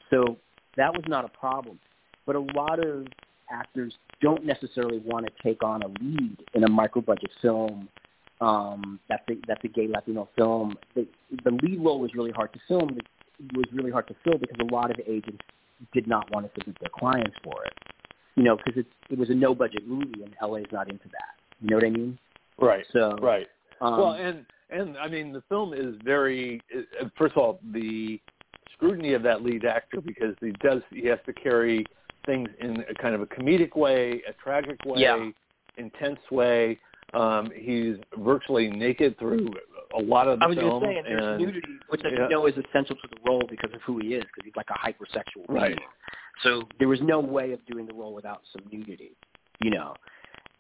[0.10, 0.38] So
[0.77, 1.77] that was not a problem,
[2.25, 3.07] but a lot of
[3.51, 7.88] actors don't necessarily want to take on a lead in a micro-budget film
[8.43, 10.75] um, that's a, that's a gay Latino film.
[10.95, 11.07] The,
[11.43, 12.97] the lead role was really hard to film.
[12.97, 15.43] It was really hard to fill because a lot of agents
[15.93, 17.73] did not want to submit their clients for it.
[18.36, 21.36] You know, because it was a no budget movie and LA's not into that.
[21.62, 22.17] You know what I mean?
[22.59, 22.86] Right.
[22.91, 23.47] So Right.
[23.79, 26.62] Um, well, and and I mean the film is very.
[26.75, 28.19] uh, First of all, the
[28.73, 31.86] scrutiny of that lead actor because he does he has to carry
[32.25, 35.29] things in a kind of a comedic way, a tragic way, Yeah.
[35.77, 36.79] intense way.
[37.13, 39.53] Um, he's virtually naked through
[39.93, 42.27] a lot of the I was film, and there's and nudity, which I yeah.
[42.27, 44.73] know is essential to the role because of who he is, because he's like a
[44.73, 45.75] hypersexual Right.
[45.75, 45.89] being.
[46.41, 49.15] So there was no way of doing the role without some nudity,
[49.62, 49.93] you know.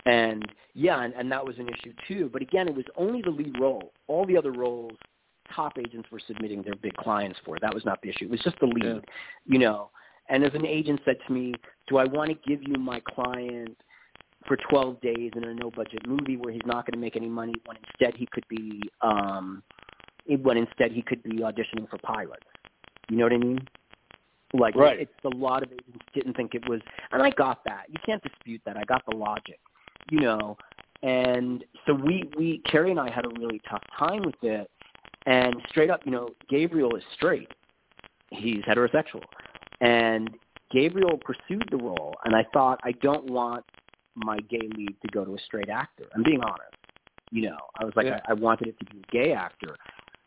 [0.05, 0.45] And
[0.75, 2.29] yeah, and, and that was an issue too.
[2.31, 3.91] But again, it was only the lead role.
[4.07, 4.93] All the other roles,
[5.55, 7.57] top agents were submitting their big clients for.
[7.59, 8.25] That was not the issue.
[8.25, 8.99] It was just the lead, Yeah.
[9.47, 9.89] you know.
[10.29, 11.53] And as an agent said to me,
[11.87, 13.77] "Do I want to give you my client
[14.47, 17.53] for 12 days in a no-budget movie where he's not going to make any money
[17.65, 19.63] when instead he could be um
[20.41, 22.45] when instead he could be auditioning for pilots?"
[23.09, 23.59] You know what I mean?
[24.53, 24.99] Like Right.
[24.99, 26.79] it's a lot of agents didn't think it was,
[27.11, 27.85] and I got that.
[27.89, 28.77] You can't dispute that.
[28.77, 29.59] I got the logic,
[30.11, 30.57] you know.
[31.01, 34.69] And so we we Kerry and I had a really tough time with it.
[35.25, 37.49] And straight up, you know, Gabriel is straight.
[38.29, 39.23] He's heterosexual,
[39.83, 40.29] and
[40.71, 42.15] Gabriel pursued the role.
[42.25, 43.65] And I thought, I don't want
[44.15, 46.05] my gay lead to go to a straight actor.
[46.15, 46.73] I'm being honest.
[47.31, 48.19] You know, I was like, Yeah.
[48.27, 49.75] I, I wanted it to be a gay actor.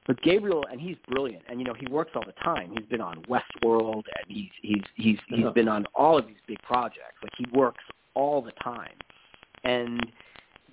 [0.06, 2.72] But Gabriel, and he's brilliant, and you know he works all the time.
[2.76, 6.62] He's been on Westworld, and he's he's he's he's been on all of these big
[6.62, 7.16] projects.
[7.22, 7.82] Like he works
[8.14, 8.94] all the time.
[9.64, 10.06] And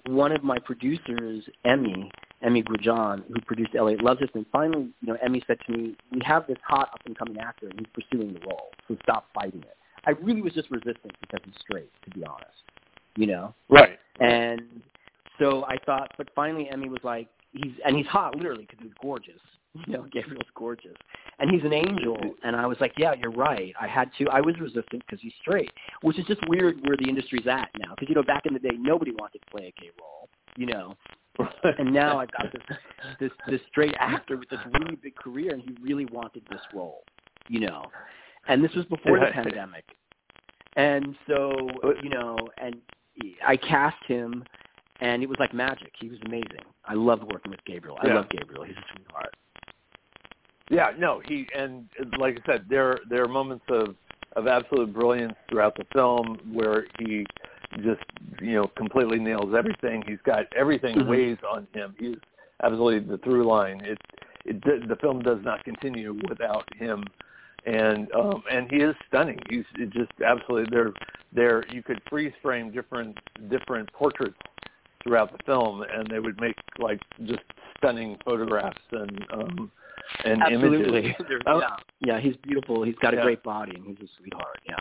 [0.05, 2.11] one of my producers, Emmy
[2.43, 5.95] Emmy Grujan, who produced Elliot Loves Us, and finally, you know, Emmy said to me,
[6.11, 9.27] "We have this hot up and coming actor, and he's pursuing the role, so stop
[9.33, 12.51] fighting it." I really was just resistant because he's straight, to be honest.
[13.15, 13.99] You know, right.
[14.19, 14.61] and
[15.39, 18.93] so I thought, but finally Emmy was like, he's and he's hot literally because he's
[19.01, 19.39] gorgeous.
[19.87, 20.93] You know, Gabriel's gorgeous,
[21.39, 22.15] and he's an angel.
[22.43, 23.73] And I was like, yeah, you're right.
[23.81, 24.29] I had to.
[24.29, 25.71] I was resistant because he's straight,
[26.03, 27.95] which is just weird where the industry's at now.
[27.95, 30.29] Because you know, back in the day, nobody wanted to play a gay role.
[30.57, 30.95] You know,
[31.79, 32.77] and now I've got this
[33.19, 37.03] this this straight actor with this really big career, and he really wanted this role.
[37.47, 37.85] You know,
[38.47, 39.85] and this was before the pandemic,
[40.75, 41.69] and so
[42.01, 42.75] you know, and
[43.45, 44.43] I cast him,
[45.01, 45.91] and it was like magic.
[45.99, 46.63] He was amazing.
[46.85, 47.97] I loved working with Gabriel.
[48.01, 48.15] I Yeah.
[48.15, 48.63] love Gabriel.
[48.63, 49.35] He's a sweetheart.
[50.69, 53.95] Yeah, no, he and like I said, there there are moments of
[54.35, 57.25] of absolute brilliance throughout the film where he
[57.81, 58.01] just
[58.41, 60.03] you know completely nails everything.
[60.07, 61.07] He's got everything Mhm.
[61.07, 61.95] weighs on him.
[61.99, 62.17] He's
[62.63, 63.81] absolutely the through line.
[63.85, 63.99] It
[64.45, 67.03] it the film does not continue without him,
[67.65, 69.39] and um and he is stunning.
[69.49, 70.91] He's it just absolutely there
[71.31, 73.17] there you could freeze frame different
[73.49, 74.37] different portraits
[75.03, 77.41] throughout the film and they would make like just
[77.77, 79.71] stunning photographs and um
[80.25, 80.99] and Absolutely.
[80.99, 81.15] images.
[81.27, 81.59] There's- Oh.
[81.59, 81.75] yeah.
[82.01, 82.83] yeah, he's beautiful.
[82.83, 83.23] He's got a Yeah.
[83.23, 84.59] great body, and he's a sweetheart.
[84.67, 84.75] Yeah.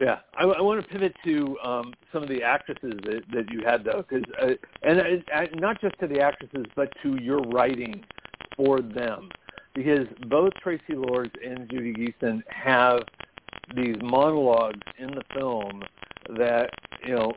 [0.00, 3.62] Yeah, I, I want to pivot to um, some of the actresses that, that you
[3.64, 8.04] had, though, because uh, and uh, not just to the actresses, but to your writing
[8.56, 9.28] for them,
[9.74, 13.02] because both Traci Lords and Judy Geeson have
[13.74, 15.82] these monologues in the film
[16.38, 16.70] that
[17.04, 17.32] you know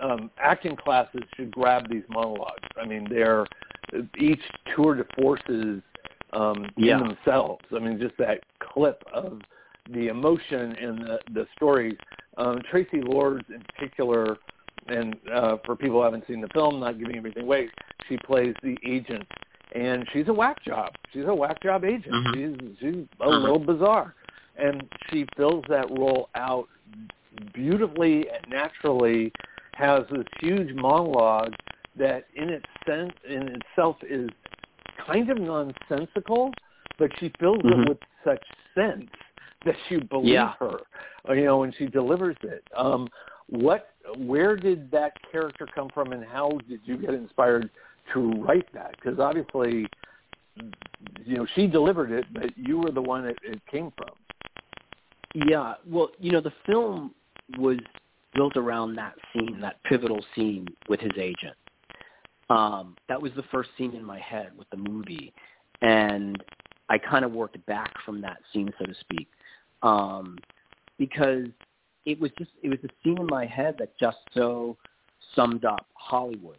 [0.00, 2.66] um, acting classes should grab these monologues.
[2.80, 3.46] I mean, they're
[4.18, 4.42] each
[4.74, 5.82] tour de forces
[6.32, 7.00] um, Yeah.
[7.00, 7.64] in themselves.
[7.74, 9.40] I mean, just that clip of
[9.92, 11.96] the emotion and the, the stories.
[12.36, 14.36] Um, Traci Lords, in particular,
[14.88, 17.68] and uh, for people who haven't seen the film, not giving everything away,
[18.08, 19.26] she plays the agent,
[19.74, 20.92] and she's a whack job.
[21.12, 22.14] She's a whack job agent.
[22.14, 22.34] Mhm.
[22.34, 23.42] She's she's a Mhm.
[23.42, 24.14] little bizarre,
[24.56, 26.68] and she fills that role out
[27.52, 29.32] beautifully and naturally.
[29.74, 31.54] Has this huge monologue
[31.96, 34.28] that, in its sense, in itself, is
[34.98, 36.52] kind of nonsensical,
[36.98, 37.82] but she fills Mhm.
[37.82, 39.10] it with such sense
[39.64, 40.54] that you believe Yeah.
[40.58, 40.80] her,
[41.28, 42.64] you know, when she delivers it.
[42.74, 43.08] Um,
[43.48, 47.68] what where did that character come from, and how did you get inspired
[48.12, 48.92] to write that?
[48.92, 49.86] Because obviously,
[51.24, 54.08] you know, she delivered it, but you were the one it, it came from.
[55.48, 57.14] Yeah, well, you know, the film
[57.58, 57.78] was
[58.34, 61.56] built around that scene, that pivotal scene with his agent.
[62.48, 65.32] Um, that was the first scene in my head with the movie,
[65.82, 66.42] and
[66.88, 69.28] I kind of worked back from that scene, so to speak,
[69.82, 70.38] um,
[70.98, 71.46] because
[72.06, 74.76] it was just it was a scene in my head that just so
[75.34, 76.58] summed up Hollywood.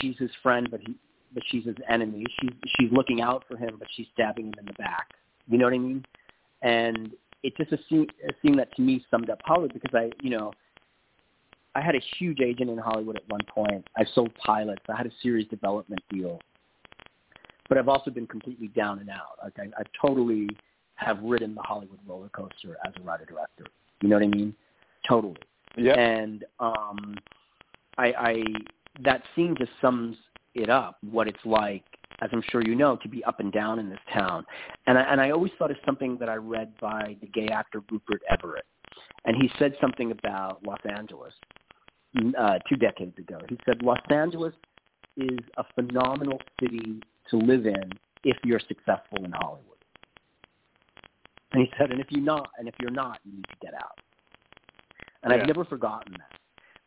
[0.00, 0.96] She's his friend, but he
[1.34, 2.24] but she's his enemy.
[2.40, 5.08] She's she's looking out for him, but she's stabbing him in the back.
[5.48, 6.04] You know what I mean?
[6.62, 10.10] And it just a scene, a scene that to me summed up Hollywood because I,
[10.22, 10.52] you know,
[11.74, 13.86] I had a huge agent in Hollywood at one point.
[13.96, 14.82] I sold pilots.
[14.88, 16.40] I had a series development deal.
[17.68, 19.38] But I've also been completely down and out.
[19.42, 20.48] Like I, I totally
[20.98, 23.64] have ridden the Hollywood roller coaster as a writer director.
[24.02, 24.54] You know what I mean?
[25.08, 25.36] Totally.
[25.76, 25.98] Yeah.
[25.98, 27.16] And um,
[27.96, 28.42] I, I
[29.04, 30.16] that scene just sums
[30.54, 30.98] it up.
[31.08, 31.84] What it's like,
[32.20, 34.44] as I'm sure you know, to be up and down in this town.
[34.86, 37.80] And I, and I always thought of something that I read by the gay actor
[37.90, 38.66] Rupert Everett,
[39.24, 41.32] and he said something about Los Angeles
[42.38, 43.38] uh, two decades ago.
[43.48, 44.54] He said Los Angeles
[45.16, 47.92] is a phenomenal city to live in
[48.24, 49.77] if you're successful in Hollywood.
[51.52, 53.74] And he said, and if you're not, and if you're not, you need to get
[53.74, 53.98] out.
[55.22, 55.40] And Yeah.
[55.40, 56.40] I've never forgotten that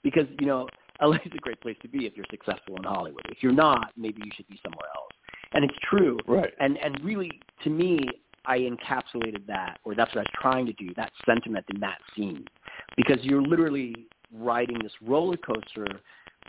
[0.03, 0.67] because you know
[1.01, 3.25] LA is a great place to be if you're successful in Hollywood.
[3.29, 5.11] If you're not, maybe you should be somewhere else.
[5.53, 6.17] And it's true.
[6.27, 6.53] Right.
[6.59, 8.07] And and really, to me,
[8.45, 11.97] I encapsulated that, or that's what I was trying to do, that sentiment in that
[12.15, 12.45] scene,
[12.95, 15.87] because you're literally riding this roller coaster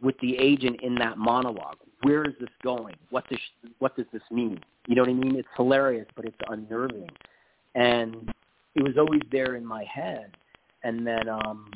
[0.03, 1.77] with the agent in that monologue.
[2.03, 2.96] Where is this going?
[3.11, 3.38] What does
[3.79, 4.61] what does this mean?
[4.87, 5.37] You know what I mean?
[5.37, 7.11] It's hilarious, but it's unnerving,
[7.74, 8.32] and
[8.74, 10.37] it was always there in my head.
[10.82, 11.70] And then um,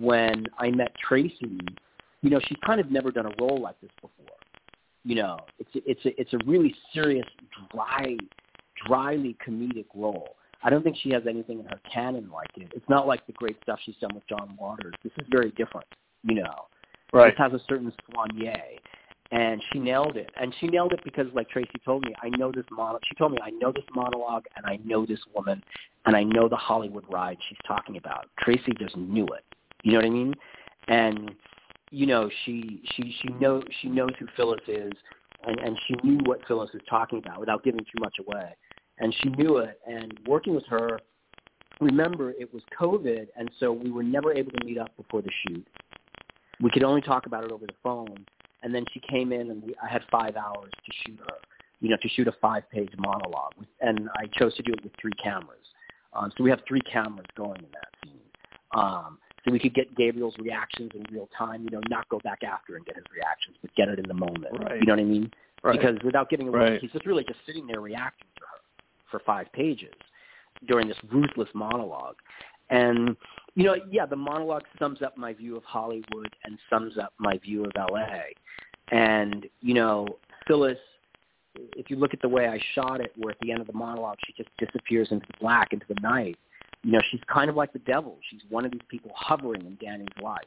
[0.00, 1.58] when I met Traci,
[2.22, 4.36] you know, she's kind of never done a role like this before.
[5.04, 7.26] You know, it's a, it's a, it's a really serious,
[7.74, 8.16] dry,
[8.86, 10.36] dryly comedic role.
[10.62, 12.70] I don't think she has anything in her canon like it.
[12.74, 14.92] It's not like the great stuff she's done with John Waters.
[15.02, 15.86] This is very different.
[16.22, 16.66] You know,
[17.12, 17.32] Right.
[17.32, 18.78] this has a certain soigné,
[19.32, 20.30] and she nailed it.
[20.40, 23.02] And she nailed it because, like Traci told me, I know this monologue.
[23.08, 25.62] She told me I know this monologue, and I know this woman,
[26.06, 28.26] and I know the Hollywood ride she's talking about.
[28.44, 29.44] Traci just knew it.
[29.82, 30.34] You know what I mean?
[30.88, 31.34] And
[31.90, 34.92] you know, she she she knows she knows who Phyllis is,
[35.46, 38.54] and and she knew what Phyllis is talking about without giving too much away.
[38.98, 39.80] And she knew it.
[39.86, 41.00] And working with her,
[41.80, 45.30] remember it was COVID, and so we were never able to meet up before the
[45.46, 45.66] shoot.
[46.60, 48.26] We could only talk about it over the phone.
[48.62, 51.36] And then she came in, and we, I had five hours to shoot her.
[51.80, 55.14] You know, to shoot a five-page monologue, and I chose to do it with three
[55.22, 55.64] cameras.
[56.12, 58.20] Um, so we have three cameras going in that scene.
[58.72, 62.42] Um, so we could get Gabriel's reactions in real time, you know, not go back
[62.42, 64.60] after and get his reactions, but get it in the moment.
[64.60, 64.78] Right.
[64.80, 65.30] You know what I mean?
[65.62, 65.80] Right.
[65.80, 66.80] Because without giving away, Right.
[66.82, 68.60] he's just really just sitting there reacting to her
[69.10, 69.94] for five pages
[70.68, 72.16] during this ruthless monologue.
[72.70, 73.16] And,
[73.54, 77.38] you know, yeah, the monologue sums up my view of Hollywood and sums up my
[77.38, 78.06] view of LA.
[78.92, 80.06] And, you know,
[80.46, 80.78] Phyllis,
[81.54, 83.72] if you look at the way I shot it, where at the end of the
[83.72, 86.38] monologue she just disappears into the black, into the night,
[86.82, 88.18] you know, she's kind of like the devil.
[88.30, 90.40] She's one of these people hovering in Danny's life.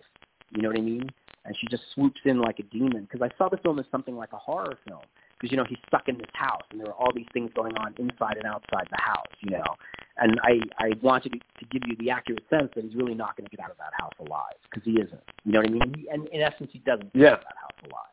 [0.52, 1.10] You know what I mean?
[1.46, 3.08] And she just swoops in like a demon.
[3.10, 5.02] Because I saw the film as something like a horror film.
[5.44, 7.76] Because, you know, he's stuck in this house, and there are all these things going
[7.76, 9.76] on inside and outside the house, you know.
[10.16, 13.36] And I, I wanted to, to give you the accurate sense that he's really not
[13.36, 15.20] going to get out of that house alive, because he isn't.
[15.44, 15.82] You know what I mean?
[15.82, 17.28] And, he, and in essence, he doesn't get Yeah.
[17.32, 18.06] out of that house alive.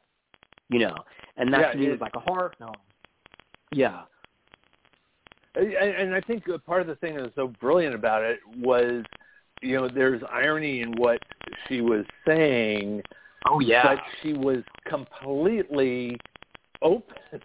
[0.71, 0.97] You know,
[1.37, 2.75] and that Yeah, to me was like a horror film.
[3.71, 4.01] Yeah.
[5.55, 9.05] And, and I think part of the thing that was so brilliant about it was,
[9.63, 11.21] you know, there's irony in what
[11.69, 13.03] she was saying,
[13.49, 13.85] Oh yeah.
[13.85, 16.17] but she was completely
[16.83, 17.41] open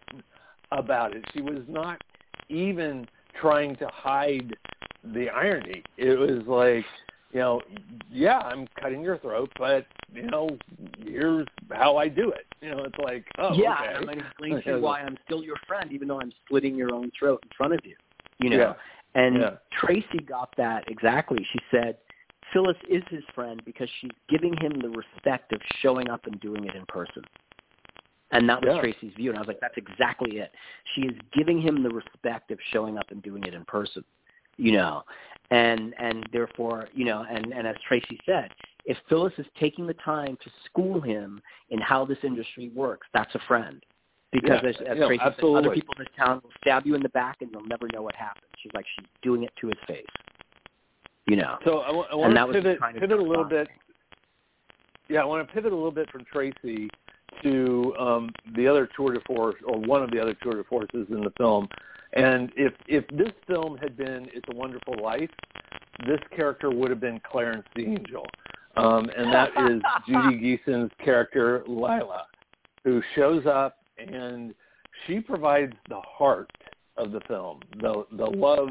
[0.71, 1.24] about it.
[1.34, 2.02] She was not
[2.50, 3.08] even
[3.39, 4.56] trying to hide
[5.04, 5.84] the irony.
[5.98, 6.86] It was like,
[7.32, 7.62] you know,
[8.10, 10.58] yeah, I'm cutting your throat, but you know,
[11.04, 12.46] here's how I do it.
[12.62, 13.88] You know, it's like, oh, yeah, okay.
[13.88, 16.31] and I'm going to explain to you why I'm still your friend, even though I'm
[16.48, 17.96] slitting your own throat in front of you.
[18.40, 18.73] You know, Yeah.
[19.21, 19.52] and Yeah.
[19.77, 21.46] Traci got that exactly.
[21.52, 21.98] She said
[22.54, 26.65] Phyllis is his friend because she's giving him the respect of showing up and doing
[26.65, 27.23] it in person.
[28.36, 28.81] And that was Yeah.
[28.81, 30.54] Traci's view, and I was like, that's exactly it.
[30.94, 34.04] She is giving him the respect of showing up and doing it in person.
[34.58, 35.04] You know,
[35.52, 38.52] and and therefore, you know, and and as Traci said,
[38.86, 43.33] if Phyllis is taking the time to school him in how this industry works, that's
[43.36, 43.86] a friend.
[44.31, 46.96] Because Yeah, as, as yeah, Traci said, other people in this town will stab you
[46.96, 48.46] in the back and you'll never know what happened.
[48.62, 50.06] She's like, she's doing it to his face.
[51.27, 51.58] You know.
[51.65, 53.67] So I, I want to pivot, pivot a little bit.
[55.10, 56.90] yeah, I want to pivot a little bit from Traci
[57.44, 61.08] to um, the other tour de force, or one of the other tour de forces
[61.10, 61.67] in the film.
[62.13, 65.31] And if if this film had been It's a Wonderful Life,
[66.06, 68.25] this character would have been Clarence the Angel,
[68.77, 72.25] um, and that is Judy Geeson's character Lila,
[72.83, 74.54] who shows up and
[75.06, 76.50] she provides the heart
[76.98, 78.69] of the film, the the love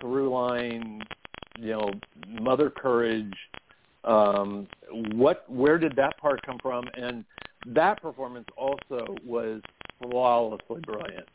[0.00, 1.02] through line,
[1.58, 1.90] you know,
[2.40, 3.34] mother courage.
[4.04, 4.68] Um,
[5.14, 6.84] what where did that part come from?
[6.94, 7.24] And
[7.66, 9.60] that performance also was
[10.02, 11.28] flawlessly brilliant.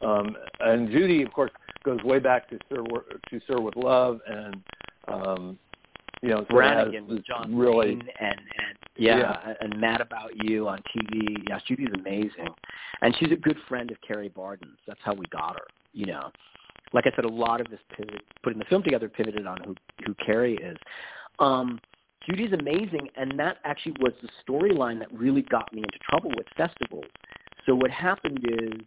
[0.00, 1.50] Um, and Judy, of course,
[1.84, 4.56] goes way back to Sir to Sir with Love, and
[5.08, 5.58] um,
[6.22, 9.54] you know, Brannigan with John really, Wayne and and yeah, Yeah.
[9.60, 11.36] and Mad About You on TV.
[11.48, 12.48] Yeah, Judy's amazing,
[13.02, 14.78] and she's a good friend of Kerry Barden's.
[14.86, 15.66] That's how we got her.
[15.92, 16.30] You know,
[16.92, 19.74] like I said, a lot of this pivot, putting the film together, pivoted on who
[20.06, 20.76] who Kerry is.
[21.38, 21.80] Um,
[22.26, 26.46] Judy's amazing, and that actually was the storyline that really got me into trouble with
[26.56, 27.06] festivals.
[27.64, 28.80] So what happened is,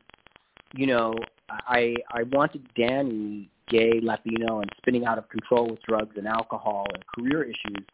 [0.73, 1.15] you know,
[1.49, 6.85] I I wanted Danny, gay, Latino, and spinning out of control with drugs and alcohol
[6.93, 7.85] and career issues,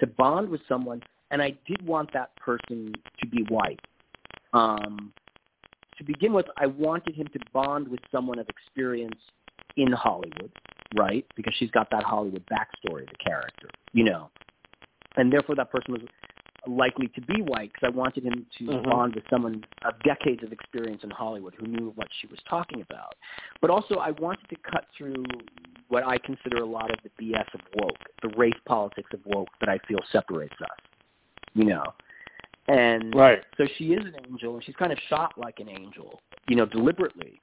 [0.00, 3.80] to bond with someone, and I did want that person to be white.
[4.52, 5.12] Um,
[5.98, 9.18] to begin with, I wanted him to bond with someone of experience
[9.76, 10.52] in Hollywood,
[10.96, 11.24] right?
[11.36, 14.30] Because she's got that Hollywood backstory, the character, you know,
[15.16, 16.02] and therefore that person was
[16.66, 18.84] likely to be white because I wanted him to Mhm.
[18.84, 22.80] bond with someone of decades of experience in Hollywood who knew what she was talking
[22.80, 23.14] about.
[23.60, 25.24] But also, I wanted to cut through
[25.88, 29.50] what I consider a lot of the BS of woke, the race politics of woke
[29.60, 30.78] that I feel separates us,
[31.54, 31.84] you know.
[32.68, 33.44] And right.
[33.56, 36.66] so she is an angel, and she's kind of shot like an angel, you know,
[36.66, 37.40] deliberately.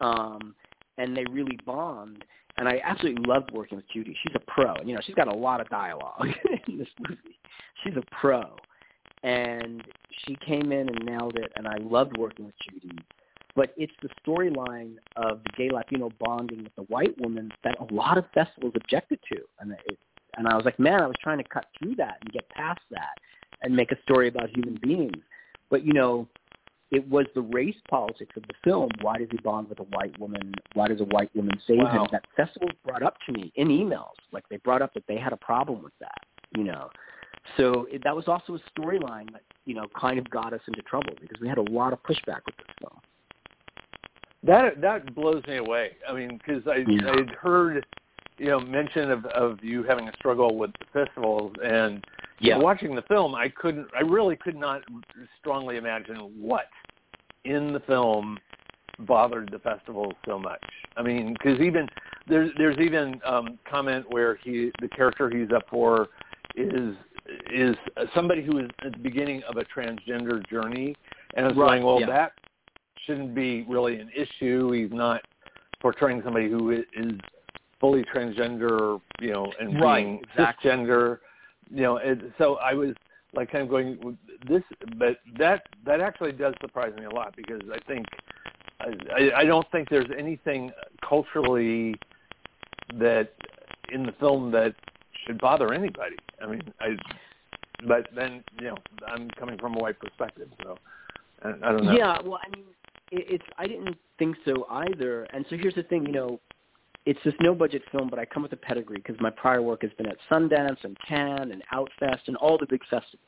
[0.00, 0.54] Um,
[0.98, 2.24] and they really bond.
[2.58, 4.16] And I absolutely loved working with Judy.
[4.22, 6.28] She's a pro, you know, she's got a lot of dialogue
[6.68, 7.38] in this movie.
[7.82, 8.56] She's a pro,
[9.22, 9.82] and
[10.24, 11.50] she came in and nailed it.
[11.56, 12.98] And I loved working with Judy.
[13.54, 17.94] But it's the storyline of the gay Latino bonding with the white woman that a
[17.94, 19.98] lot of festivals objected to, and it,
[20.38, 22.80] and I was like, man, I was trying to cut through that and get past
[22.90, 23.18] that
[23.62, 25.22] and make a story about human beings.
[25.70, 26.28] But you know,
[26.92, 28.90] it was the race politics of the film.
[29.00, 30.54] Why does he bond with a white woman?
[30.74, 32.04] Why does a white woman save Wow.
[32.04, 32.08] him?
[32.12, 34.14] That festivals brought up to me in emails.
[34.30, 36.20] Like they brought up that they had a problem with that.
[36.54, 36.90] You know,
[37.56, 40.82] so it, that was also a storyline that you know kind of got us into
[40.82, 43.00] trouble because we had a lot of pushback with this film.
[44.44, 45.92] That that blows me away.
[46.06, 47.12] I mean, because I Yeah.
[47.12, 47.86] I'd heard
[48.36, 52.04] you know mention of of you having a struggle with the festivals, and
[52.58, 53.88] watching the film, I couldn't.
[53.96, 54.82] I really could not
[55.38, 56.66] strongly imagine what
[57.44, 58.38] in the film
[59.00, 60.62] bothered the festival so much.
[60.96, 61.88] I mean, because even
[62.28, 66.08] there's there's even um, comment where he the character he's up for
[66.54, 66.94] is
[67.52, 67.76] is
[68.14, 70.94] somebody who is at the beginning of a transgender journey,
[71.34, 72.06] and it's Right, going, well, yeah.
[72.06, 72.32] that
[73.06, 74.70] shouldn't be really an issue.
[74.72, 75.22] He's not
[75.80, 77.12] portraying somebody who is is
[77.80, 80.70] fully transgender, you know, and Right, being exactly.
[80.70, 81.18] cisgender,
[81.70, 81.96] you know.
[81.96, 82.94] It, so I was
[83.34, 84.18] like kind of going
[84.48, 84.62] this,
[84.98, 88.06] but that that actually does surprise me a lot because I think
[88.80, 90.70] I, I- don't think there's anything
[91.08, 91.94] culturally
[92.98, 93.32] that
[93.92, 94.74] in the film that
[95.26, 96.16] should bother anybody.
[96.42, 96.96] I mean, I.
[97.86, 98.76] But then you know,
[99.08, 100.78] I'm coming from a white perspective, so
[101.42, 101.92] I, I don't know.
[101.92, 102.64] Yeah, well, I mean,
[103.10, 105.24] it, it's I didn't think so either.
[105.32, 106.40] And so here's the thing, you know,
[107.04, 109.82] it's this no budget film, but I come with a pedigree because my prior work
[109.82, 113.20] has been at Sundance and Cannes and Outfest and all the big festivals.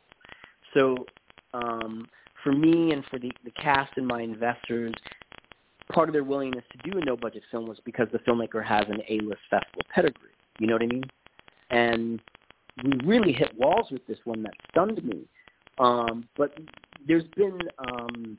[0.75, 1.07] So
[1.55, 2.07] um,
[2.43, 4.95] for me and for the, the cast and my investors,
[5.93, 8.85] part of their willingness to do a no budget film was because the filmmaker has
[8.89, 10.31] an A-list festival pedigree.
[10.59, 11.05] You know what I mean?
[11.71, 12.21] And
[12.85, 15.27] we really hit walls with this one that stunned me.
[15.79, 16.57] Um, but
[17.07, 18.39] there's been, um,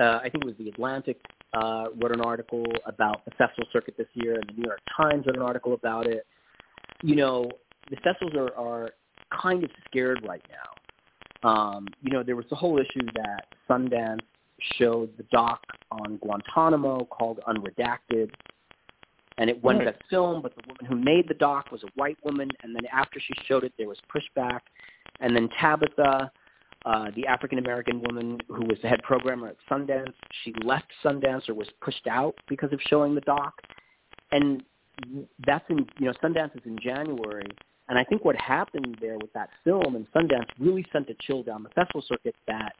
[0.00, 1.20] uh, I think it was the Atlantic
[1.54, 5.26] uh, wrote an article about the festival circuit this year, and the New York Times
[5.26, 6.26] wrote an article about it.
[7.02, 7.50] You know,
[7.90, 8.90] the festivals are, are
[9.42, 11.48] kind of scared right now.
[11.48, 14.20] Um, you know, there was the whole issue that Sundance
[14.78, 18.30] showed the doc on Guantanamo called Unredacted,
[19.38, 22.18] and it won best film, but the woman who made the doc was a white
[22.24, 24.60] woman, and then after she showed it, there was pushback,
[25.20, 26.30] and then Tabitha,
[26.84, 30.12] uh, the African American woman who was the head programmer at Sundance,
[30.42, 33.54] she left Sundance or was pushed out because of showing the doc,
[34.32, 34.62] and
[35.46, 37.48] that's in you know Sundance is in January,
[37.88, 41.42] and I think what happened there with that film and Sundance really sent a chill
[41.42, 42.74] down the festival circuit that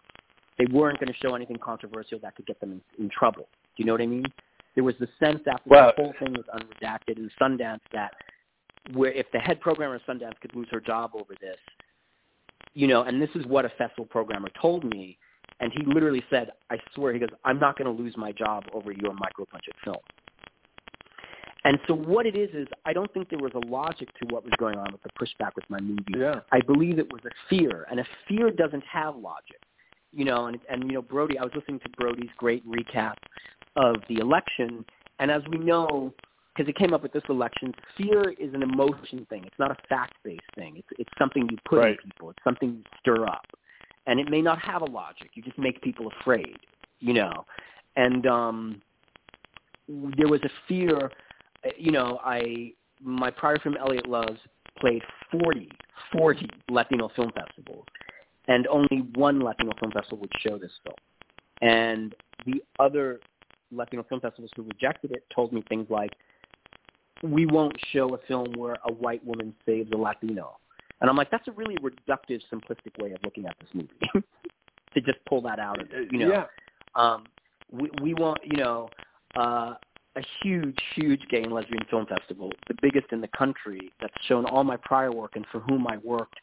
[0.59, 3.49] they weren't going to show anything controversial that could get them in, in trouble.
[3.77, 4.25] Do you know what I mean?
[4.75, 8.15] There was the sense after Well- the whole thing was unredacted in Sundance that
[8.95, 11.59] where if the head programmer of Sundance could lose her job over this,
[12.75, 15.19] you know, and this is what a festival programmer told me.
[15.61, 18.65] And he literally said, I swear, he goes, I'm not going to lose my job
[18.73, 19.99] over your micro-budget film.
[21.65, 24.45] And so what it is is I don't think there was a logic to what
[24.45, 26.03] was going on with the pushback with my movie.
[26.17, 26.41] Yeah.
[26.51, 29.61] I believe it was a fear, and a fear doesn't have logic.
[30.11, 31.39] You know, and and you know Brody.
[31.39, 33.15] I was listening to Brody's great recap
[33.77, 34.85] of the election,
[35.21, 36.13] and as we know,
[36.55, 39.45] because it came up with this election, fear is an emotion thing.
[39.47, 40.75] It's not a fact-based thing.
[40.77, 41.91] It's it's something you put Right.
[42.03, 42.31] in people.
[42.31, 43.47] It's something you stir up,
[44.07, 45.31] and it may not have a logic.
[45.35, 46.57] You just make people afraid.
[47.01, 47.45] You know,
[47.97, 48.83] and um,
[49.89, 51.11] there was a fear.
[51.77, 54.39] You know, I my prior film Elliot Loves
[54.79, 55.69] played 40,
[56.13, 57.85] 40 Latino film festivals,
[58.49, 60.97] and only one Latino film festival would show this film.
[61.61, 62.15] And
[62.47, 63.21] the other
[63.71, 66.13] Latino film festivals who rejected it told me things like,
[67.23, 70.59] "We won't show a film where a white woman saves a Latino."
[71.01, 73.89] And I'm like, that's a really reductive, simplistic way of looking at this movie.
[74.95, 76.29] to just pull that out of it, you know.
[76.29, 76.45] yeah.
[76.95, 77.25] Um,
[77.71, 78.89] we, we want, you know,
[79.35, 79.75] uh,
[80.15, 84.45] a huge, huge gay and lesbian film festival, the biggest in the country, that's shown
[84.45, 86.37] all my prior work and for whom I worked.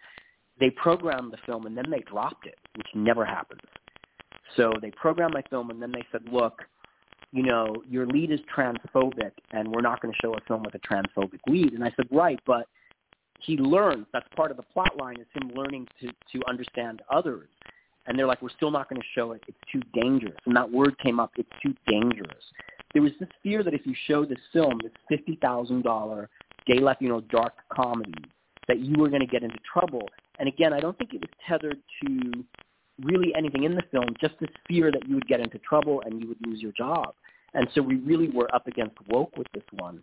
[0.59, 3.61] They programmed the film and then they dropped it, which never happens.
[4.57, 6.63] So they programmed my film and then they said, look,
[7.32, 10.75] you know, your lead is transphobic and we're not going to show a film with
[10.75, 11.73] a transphobic lead.
[11.73, 12.67] And I said, right, but
[13.39, 14.05] he learns.
[14.11, 17.47] That's part of the plot line is him learning to, to understand others.
[18.07, 19.43] And they're like, we're still not going to show it.
[19.47, 20.36] It's too dangerous.
[20.45, 21.32] And that word came up.
[21.38, 22.43] It's too dangerous.
[22.93, 26.27] There was this fear that if you show this film, this fifty thousand dollar
[26.65, 28.13] gay Latino dark comedy,
[28.67, 30.07] that you were going to get into trouble.
[30.39, 32.43] And again, I don't think it was tethered to
[33.04, 36.22] really anything in the film, just this fear that you would get into trouble and
[36.22, 37.14] you would lose your job.
[37.54, 40.02] And so we really were up against woke with this one.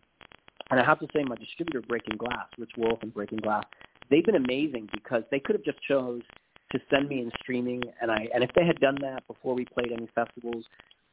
[0.70, 3.64] And I have to say, my distributor, Breaking Glass, Rich Wolf and Breaking Glass,
[4.10, 6.22] they've been amazing because they could have just chose
[6.72, 9.64] to send me in streaming, and I and if they had done that before we
[9.64, 10.64] played any festivals,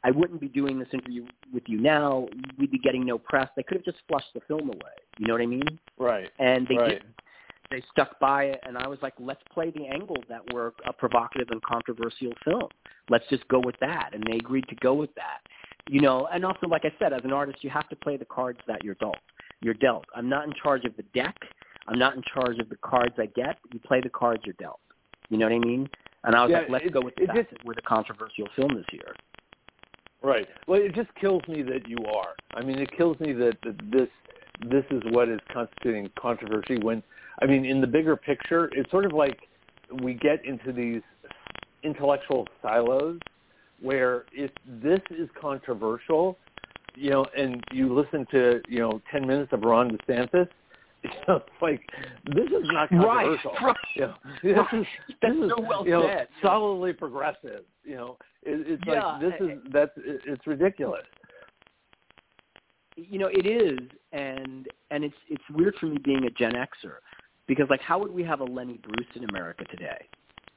[0.03, 2.27] I wouldn't be doing this interview with you now.
[2.57, 3.49] We'd be getting no press.
[3.55, 4.95] They could have just flushed the film away.
[5.17, 5.79] You know what I mean?
[5.97, 6.29] Right.
[6.39, 6.89] And they right.
[6.89, 7.15] didn't.
[7.71, 10.93] They stuck by it, and I was like, let's play the angle that we're a
[10.93, 12.67] provocative and controversial film.
[13.09, 15.39] Let's just go with that, and they agreed to go with that.
[15.89, 18.25] You know, and also, like I said, as an artist, you have to play the
[18.25, 19.17] cards that you're dealt.
[19.61, 20.05] You're dealt.
[20.15, 21.35] I'm not in charge of the deck.
[21.87, 23.57] I'm not in charge of the cards I get.
[23.73, 24.79] You play the cards you're dealt.
[25.29, 25.89] You know what I mean?
[26.23, 28.47] And I was Yeah, like, let's it- go with fact just- that we're the controversial
[28.55, 29.13] film this year.
[30.21, 30.47] Right.
[30.67, 32.33] Well, it just kills me that you are.
[32.53, 34.09] I mean, it kills me that, that this
[34.69, 36.77] this is what is constituting controversy.
[36.77, 37.03] When
[37.41, 39.37] I mean, in the bigger picture, it's sort of like
[40.01, 41.01] we get into these
[41.83, 43.19] intellectual silos
[43.81, 46.37] where if this is controversial,
[46.95, 50.47] you know, and you listen to you know ten minutes of Ron DeSantis,
[51.03, 51.81] you know, it's like
[52.25, 53.51] this is not controversial.
[53.61, 53.75] right.
[53.95, 54.73] You know, this Right.
[54.81, 54.85] is
[55.21, 56.27] That's this is so well you know, said.
[56.41, 57.63] solidly progressive.
[57.83, 59.69] You know, it, it's Yeah, like this is eh, eh.
[59.73, 61.03] that's it, it's ridiculous.
[62.95, 63.79] you know it is
[64.11, 66.97] and and it's it's weird for me being a gen xer
[67.47, 70.07] because like how would we have a lenny bruce in america today?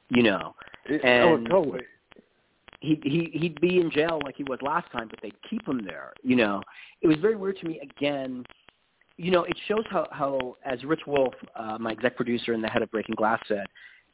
[0.08, 0.54] You know?
[0.88, 1.84] And- oh, totally.
[2.80, 5.84] he he he'd be in jail like he was last time but they'd keep him
[5.84, 6.62] there you know?
[7.02, 8.44] It was very weird to me again
[9.16, 12.68] you know it shows how how as rich wolf uh, my exec producer and the
[12.68, 13.66] head of breaking glass said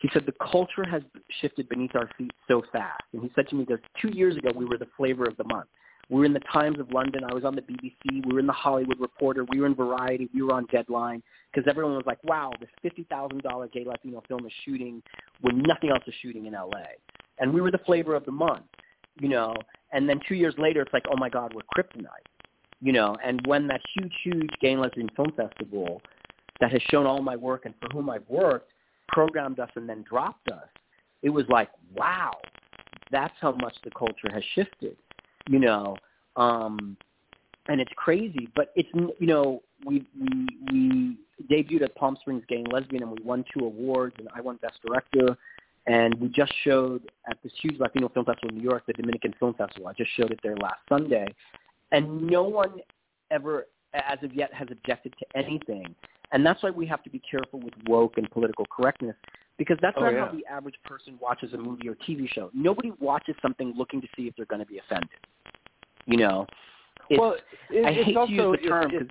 [0.03, 1.03] he said the culture has
[1.41, 3.03] shifted beneath our feet so fast.
[3.13, 5.45] And he said to me that two years ago we were the flavor of the
[5.45, 5.69] month
[6.11, 7.25] we were in the Times of London.
[7.25, 8.27] I was on the BBC.
[8.27, 9.45] We were in the Hollywood Reporter.
[9.51, 10.29] We were in Variety.
[10.35, 11.23] We were on Deadline
[11.53, 15.03] because everyone was like, "Wow, this fifty thousand dollar gay Latino film is shooting
[15.41, 16.85] when nothing else is shooting in LA,"
[17.39, 18.67] and we were the flavor of the month,
[19.21, 19.55] you know.
[19.93, 22.27] And then two years later, it's like, "Oh my God, we're kryptonite,"
[22.81, 23.17] you know.
[23.25, 26.03] And when that huge, huge gay and lesbian film festival
[26.61, 28.73] that has shown all my work and for whom I've worked
[29.09, 30.69] programmed us and then dropped us,
[31.23, 32.33] it was like, "Wow,
[33.11, 34.97] that's how much the culture has shifted."
[35.49, 35.97] You know
[36.37, 36.97] um
[37.69, 38.89] and it's crazy but it's
[39.19, 41.17] you know we we we
[41.51, 44.57] debuted at palm springs gay and lesbian and we won two awards and i won
[44.57, 45.37] best director.
[45.85, 49.35] And we just showed at this huge latino film festival in new york the dominican
[49.41, 49.89] film festival.
[49.89, 51.27] I just showed it there last sunday.
[51.91, 52.81] And no one
[53.33, 55.95] ever as of yet has objected to anything.
[56.31, 59.17] And that's why we have to be careful with woke and political correctness
[59.63, 60.27] because that's Oh, not yeah.
[60.27, 62.51] how the average person watches a movie or TV show.
[62.53, 65.09] Nobody watches something looking to see if they're going to be offended.
[66.07, 66.49] You know,
[67.09, 67.37] it's, well,
[67.71, 69.09] it, I it's hate also to use the term if, 'cause-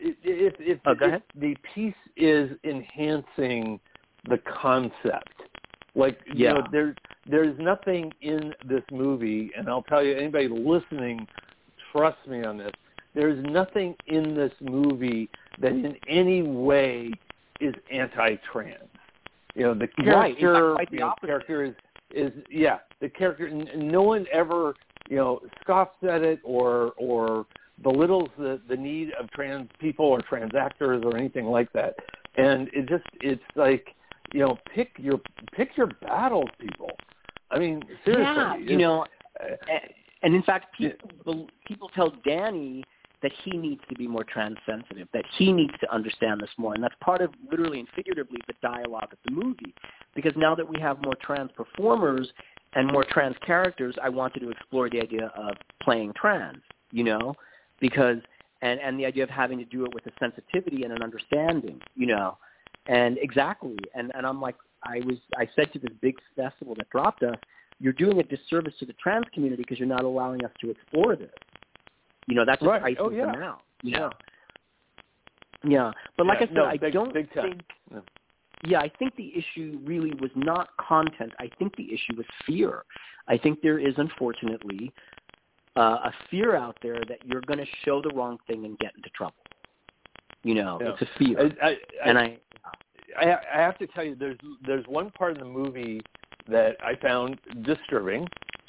[0.00, 3.80] if, if, if, Oh, if the piece is enhancing
[4.28, 5.32] the concept,
[5.94, 6.52] like you Yeah.
[6.52, 11.26] know, there's there's nothing in this movie, and I'll tell you, anybody listening,
[11.90, 12.72] trust me on this.
[13.14, 17.12] There's nothing in this movie that in any way
[17.64, 18.88] is anti-trans.
[19.54, 20.36] You know, the Right.
[20.38, 21.74] Character, quite the you know, character is
[22.10, 23.48] is yeah, the character.
[23.76, 24.74] No one ever
[25.08, 27.46] you know scoffs at it or or
[27.82, 31.94] belittles the the need of trans people or trans actors or anything like that.
[32.36, 33.94] And it just it's like
[34.32, 35.20] you know pick your
[35.52, 36.90] pick your battles, people.
[37.50, 39.06] I mean, seriously, Yeah, you know,
[39.40, 39.78] uh,
[40.22, 42.82] and in fact, people people tell Danny
[43.24, 46.84] that he needs to be more trans-sensitive, that he needs to understand this more, and
[46.84, 49.74] that's part of literally and figuratively the dialogue of the movie.
[50.14, 52.28] Because now that we have more trans performers
[52.74, 56.60] and more trans characters, I wanted to explore the idea of playing trans.
[56.92, 57.34] You know,
[57.80, 58.18] because
[58.60, 61.80] and and the idea of having to do it with a sensitivity and an understanding.
[61.96, 62.36] You know,
[62.88, 66.90] and exactly, and and I'm like, I was I said to this big festival that
[66.90, 67.36] dropped us
[67.80, 71.16] you're doing a disservice to the trans community because you're not allowing us to explore
[71.16, 71.30] this.
[72.26, 72.82] You know, that's just Right.
[72.82, 73.26] icing Oh, yeah.
[73.32, 73.62] them out.
[73.82, 74.10] You know.
[75.66, 77.62] Yeah, but like Yeah, I said, no, I don't big think.
[77.90, 78.00] Yeah.
[78.66, 81.32] Yeah, I think the issue really was not content.
[81.38, 82.84] I think the issue was fear.
[83.28, 84.92] I think there is unfortunately
[85.76, 88.92] uh, a fear out there that you're going to show the wrong thing and get
[88.96, 89.34] into trouble.
[90.44, 90.90] You know, Yeah.
[90.90, 92.38] it's a fear, I, I, and I.
[93.18, 96.00] I, I have to tell you, there's there's one part of the movie
[96.48, 98.26] that I found disturbing,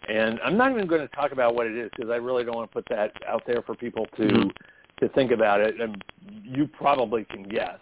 [0.08, 2.56] and I'm not even going to talk about what it is because I really don't
[2.56, 4.56] want to put that out there for people to Mhm.
[5.00, 5.82] to think about it.
[5.82, 7.80] And you probably can guess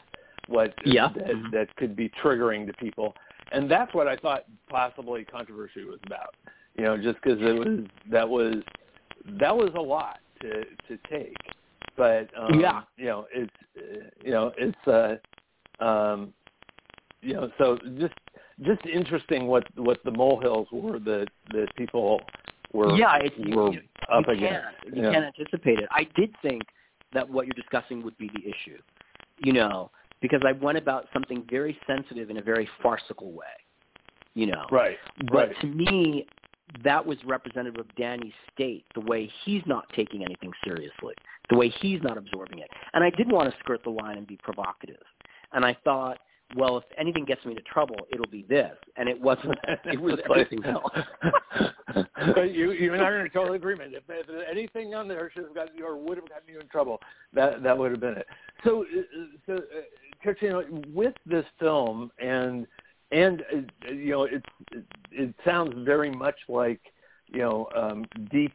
[0.47, 1.09] what Yeah.
[1.09, 1.51] that, Mhm.
[1.51, 3.15] that could be triggering to people,
[3.51, 6.35] and that's what I thought possibly controversy was about.
[6.75, 8.63] You know, just because it was that was
[9.25, 11.37] that was a lot to to take,
[11.95, 12.81] but um, Yeah.
[12.97, 13.53] you know, it's
[14.23, 15.17] you know, it's uh,
[15.83, 16.33] um,
[17.21, 18.13] you know, so just
[18.61, 22.21] just interesting what what the molehills were that that people
[22.73, 23.81] were yeah, you, were you,
[24.11, 24.67] up you against.
[24.83, 25.11] Can't, you yeah.
[25.11, 25.87] can't anticipate it.
[25.91, 26.63] I did think
[27.13, 28.79] that what you're discussing would be the issue,
[29.43, 29.91] you know,
[30.21, 33.45] because I went about something very sensitive in a very farcical way,
[34.33, 34.65] you know.
[34.71, 34.97] Right.
[35.31, 35.61] But Right.
[35.61, 36.25] to me,
[36.83, 41.13] that was representative of Danny's state, the way he's not taking anything seriously,
[41.49, 42.69] the way he's not absorbing it.
[42.93, 45.03] And I did want to skirt the line and be provocative.
[45.51, 46.17] And I thought,
[46.55, 48.75] well, if anything gets me into trouble, it'll be this.
[48.97, 49.57] And it wasn't.
[49.85, 50.91] It was everything else.
[52.35, 53.93] but you you and I are in total agreement.
[53.93, 56.67] If, if anything on there should have gotten you or would have gotten you in
[56.67, 56.99] trouble,
[57.33, 58.27] that that would have been it.
[58.63, 60.63] So uh, so uh,
[60.93, 62.65] with this film and
[63.11, 64.43] and uh, you know it
[65.11, 66.81] it sounds very much like
[67.27, 68.53] you know um, deep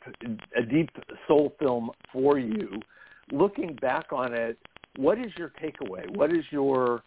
[0.57, 0.91] a deep
[1.26, 2.80] soul film for you.
[3.30, 4.59] Looking back on it,
[4.97, 6.09] what is your takeaway?
[6.16, 7.03] What is your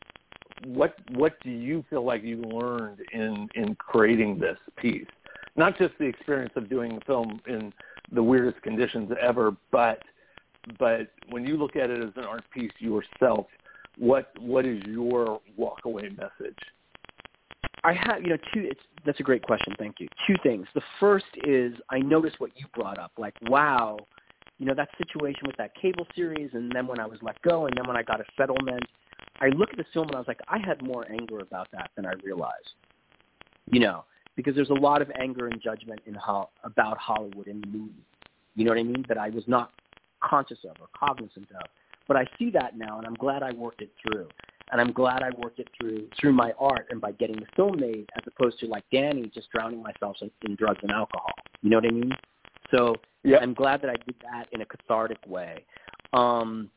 [0.65, 5.07] what what do you feel like you learned in in creating this piece?
[5.55, 7.73] Not just the experience of doing the film in
[8.11, 10.01] the weirdest conditions ever, but
[10.77, 13.47] but when you look at it as an art piece yourself,
[13.97, 16.57] what what is your walkaway message?
[17.83, 18.67] I have, you know, two.
[18.69, 19.73] It's that's a great question.
[19.79, 20.07] Thank you.
[20.27, 20.67] Two things.
[20.75, 23.11] The first is I noticed what you brought up.
[23.17, 23.97] Like, wow,
[24.59, 27.65] you know, that situation with that cable series, and then when I was let go,
[27.65, 28.83] and then when I got a settlement,
[29.39, 31.91] I look at the film and I was like, I had more anger about that
[31.95, 32.73] than I realized.
[33.71, 34.05] You know,
[34.35, 38.05] because there's a lot of anger and judgment in how about Hollywood in the movie.
[38.55, 39.05] You know what I mean?
[39.07, 39.71] That I was not
[40.23, 41.67] conscious of or cognizant of.
[42.07, 44.27] But I see that now, and I'm glad I worked it through
[44.71, 47.79] and I'm glad I worked it through through my art and by getting the film
[47.79, 51.33] made, as opposed to like Danny just drowning myself in, in drugs and alcohol.
[51.61, 52.11] You know what I mean?
[52.73, 53.37] So Yeah.
[53.41, 55.65] I'm glad that I did that in a cathartic way.
[56.13, 56.69] Um,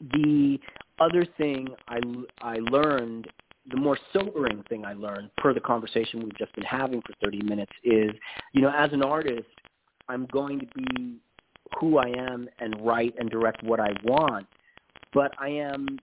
[0.00, 0.58] the
[1.02, 2.00] other thing I
[2.40, 3.28] I learned,
[3.70, 7.42] the more sobering thing I learned, per the conversation we've just been having for 30
[7.42, 8.10] minutes, is
[8.52, 9.48] you know as an artist,
[10.08, 11.16] I'm going to be
[11.78, 14.46] who I am and write and direct what I want,
[15.12, 15.98] but I am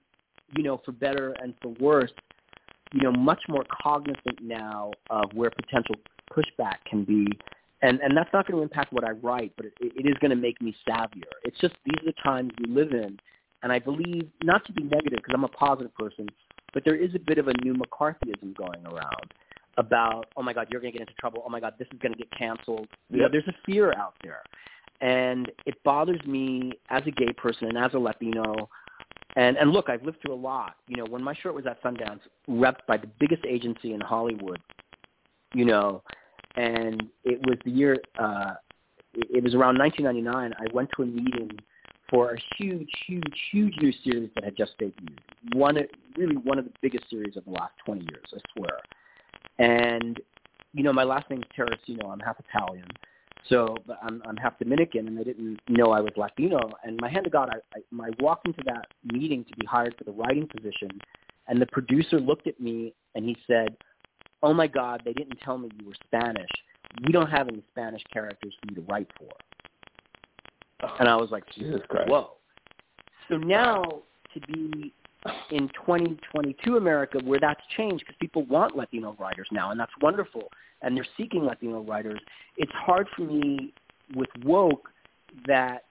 [0.55, 2.11] you know, for better and for worse,
[2.93, 5.95] you know, much more cognizant now of where potential
[6.31, 7.27] pushback can be.
[7.81, 10.31] And and that's not going to impact what I write, but it, it is going
[10.31, 11.23] to make me savvier.
[11.43, 13.17] It's just these are the times we live in,
[13.63, 16.27] and I believe not to be negative because I'm a positive person,
[16.73, 19.33] but there is a bit of a new McCarthyism going around
[19.77, 21.43] about oh my God, you're going to get into trouble.
[21.45, 22.87] Oh my God, this is going to get canceled.
[23.09, 24.41] You know, there's a fear out there,
[25.01, 28.69] and it bothers me as a gay person and as a Latino
[29.35, 30.75] and and look, I've lived through a lot.
[30.87, 34.59] You know, when my short was at Sundance, repped by the biggest agency in Hollywood,
[35.53, 36.03] you know,
[36.55, 38.55] and it was the year uh
[39.13, 40.53] it was around 1999.
[40.57, 41.51] I went to a meeting
[42.09, 45.19] for a huge, huge, huge new series that had just debuted.
[45.53, 45.77] One,
[46.17, 48.79] really one of the biggest series of the last 20 years, I swear.
[49.59, 50.19] And
[50.73, 52.11] you know, my last name is Terracino.
[52.11, 52.85] I'm half Italian.
[53.47, 56.59] So I'm I'm half Dominican, and they didn't know I was Latino.
[56.83, 59.95] And my hand to God, I, I, I walked into that meeting to be hired
[59.97, 60.89] for the writing position,
[61.47, 63.75] And the producer looked at me and he said,
[64.43, 66.49] "Oh my God, they didn't tell me you were Spanish.
[67.05, 69.29] We don't have any Spanish characters for you to write for."
[70.99, 72.09] And I was like, Jesus Christ.
[72.09, 72.31] "Whoa!"
[73.29, 73.83] So now
[74.33, 74.93] to be
[75.51, 80.49] in 2022 America, where that's changed because people want Latino writers now, and that's wonderful,
[80.81, 82.19] and they're seeking Latino writers.
[82.57, 83.73] It's hard for me
[84.15, 84.89] with woke
[85.45, 85.83] that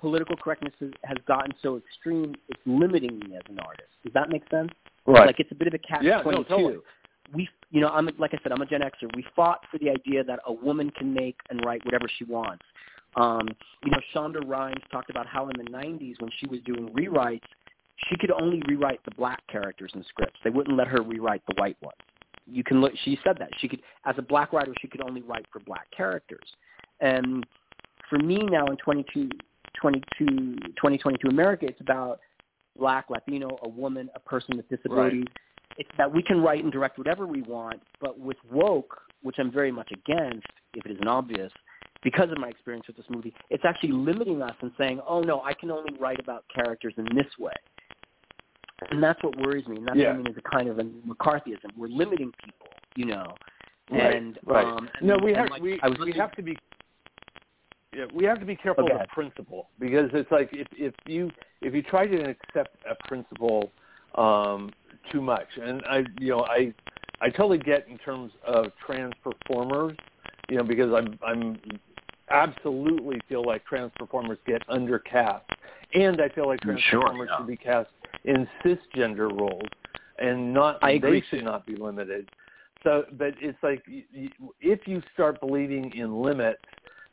[0.00, 3.88] political correctness has, has gotten so extreme, it's limiting me as an artist.
[4.02, 4.70] Does that make sense?
[5.06, 5.26] Right.
[5.26, 6.04] Like it's a bit of a catch-22.
[6.04, 6.48] Yeah, no, twenty two.
[6.48, 6.76] totally.
[7.32, 9.14] We, you know, I'm like I said, I'm a Gen Xer.
[9.16, 12.64] We fought for the idea that a woman can make and write whatever she wants.
[13.16, 13.48] Um,
[13.84, 17.42] you know, Shonda Rhimes talked about how in the '90s when she was doing rewrites,
[18.08, 20.38] she could only rewrite the black characters in scripts.
[20.42, 21.96] They wouldn't let her rewrite the white ones.
[22.46, 22.92] You can look.
[23.04, 25.90] She said that she could, as a black writer, she could only write for black
[25.96, 26.46] characters.
[27.00, 27.46] And
[28.10, 29.30] for me now in 22,
[29.80, 32.20] 22, 2022 America, it's about
[32.78, 35.26] black, Latino, a woman, a person with disabilities.
[35.78, 39.50] It's that we can write and direct whatever we want, but with woke, which I'm
[39.50, 41.52] very much against, if it isn't obvious,
[42.04, 45.40] because of my experience with this movie, it's actually limiting us and saying, oh no,
[45.42, 47.52] I can only write about characters in this way.
[48.90, 49.78] And that's what worries me.
[49.78, 50.08] And that's Yeah.
[50.08, 51.76] what I mean is a kind of a McCarthyism.
[51.76, 53.34] We're limiting people, you know.
[53.90, 54.66] Right, And right.
[54.66, 56.58] um and, no, we have like, we I was we have to be
[57.94, 60.94] yeah, we have to be careful Oh, go with principle because it's like if if
[61.06, 61.30] you
[61.60, 63.70] if you try to accept a principle
[64.16, 64.72] um,
[65.12, 66.74] too much, and I you know I
[67.20, 69.96] I totally get in terms of trans performers,
[70.48, 71.58] you know, because I'm I'm
[72.30, 75.42] absolutely feel like trans performers get undercast,
[75.94, 77.38] and I feel like trans Sure, performers yeah.
[77.38, 77.90] should be cast
[78.24, 79.68] in cisgender roles,
[80.18, 81.44] and not I agree, they should too.
[81.44, 82.30] not be limited.
[82.82, 83.82] So, but it's like
[84.60, 86.60] if you start believing in limits,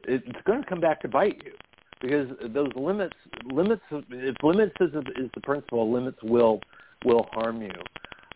[0.06, 1.54] it's going to come back to bite you
[2.02, 6.60] because those limits, limits, if limits is, is the principle, limits will
[7.06, 7.72] will harm you.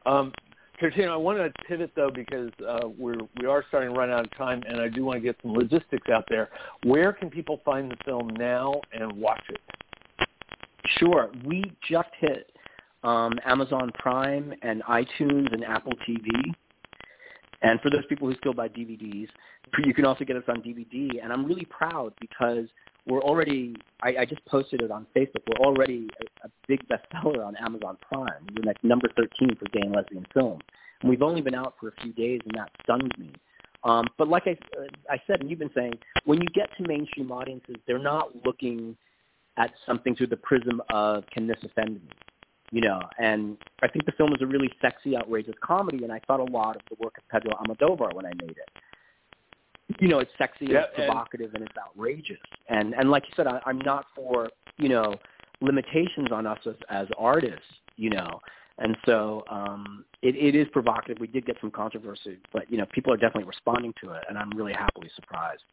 [0.06, 0.32] Um,
[0.78, 4.26] Katrina, I want to pivot though because uh, we're we are starting to run out
[4.26, 6.50] of time, and I do want to get some logistics out there.
[6.84, 9.62] Where can people find the film now and watch it?
[11.00, 11.30] Sure.
[11.46, 12.52] We just hit
[13.04, 16.28] um, Amazon Prime and iTunes and Apple TV.
[17.62, 19.28] And for those people who still buy DVDs,
[19.84, 21.24] you can also get us on DVD.
[21.24, 22.66] And I'm really proud because
[23.08, 27.46] we're already, I, I just posted it on Facebook, we're already a, a big bestseller
[27.46, 28.48] on Amazon Prime.
[28.56, 30.60] We're like number 13 for gay and lesbian film.
[31.02, 33.32] And we've only been out for a few days, and that stunned me.
[33.84, 35.94] Um, but like I, uh, I said, and you've been saying,
[36.24, 38.98] when you get to mainstream audiences, they're not looking
[39.58, 42.10] at something through the prism of can this offend me?
[42.72, 46.20] You know, and I think the film is a really sexy, outrageous comedy, and I
[46.26, 48.70] thought a lot of the work of Pedro Almodovar when I made it.
[50.00, 52.38] You know, it's sexy, Yeah, it's and- provocative, and it's outrageous.
[52.70, 55.16] And and like you said, I, I'm not for you know
[55.62, 57.66] limitations on us as, as artists.
[57.98, 58.42] You know,
[58.78, 61.18] and so um, it, it is provocative.
[61.20, 64.38] We did get some controversy, but you know, people are definitely responding to it, and
[64.38, 65.64] I'm really happily surprised.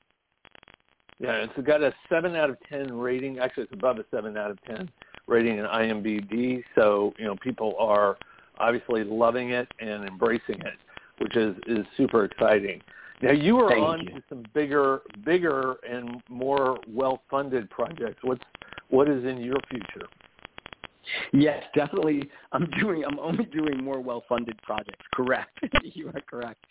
[1.18, 3.38] Yeah, it's got a seven out of ten rating.
[3.38, 4.90] Actually, it's above a seven out of ten
[5.26, 6.62] rating in IMDb.
[6.74, 8.16] So you know, people are
[8.58, 10.74] obviously loving it and embracing it,
[11.18, 12.80] which is is super exciting.
[13.22, 14.08] Now you are Thank on you.
[14.10, 18.18] to some bigger, bigger and more well-funded projects.
[18.22, 18.42] What's
[18.90, 20.06] what is in your future?
[21.32, 22.28] Yes, definitely.
[22.52, 23.04] I'm doing.
[23.04, 25.04] I'm only doing more well-funded projects.
[25.14, 25.58] Correct.
[25.82, 26.64] you are correct.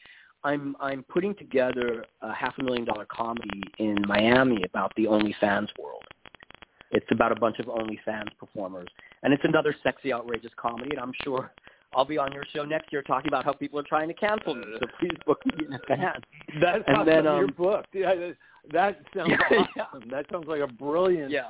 [0.44, 5.68] I'm I'm putting together a half a million dollar comedy in Miami about the OnlyFans
[5.80, 6.04] world.
[6.92, 8.88] It's about a bunch of OnlyFans performers,
[9.24, 10.92] and it's another sexy, outrageous comedy.
[10.92, 11.52] And I'm sure
[11.94, 14.56] I'll be on your show next year talking about how people are trying to cancel
[14.56, 14.64] me.
[14.80, 16.24] So please book me in advance.
[16.62, 17.86] That's And then, your um, book.
[17.94, 18.36] Yeah, that-
[18.72, 20.08] that sounds Yeah, awesome.
[20.12, 21.50] That sounds like a brilliant, Yeah.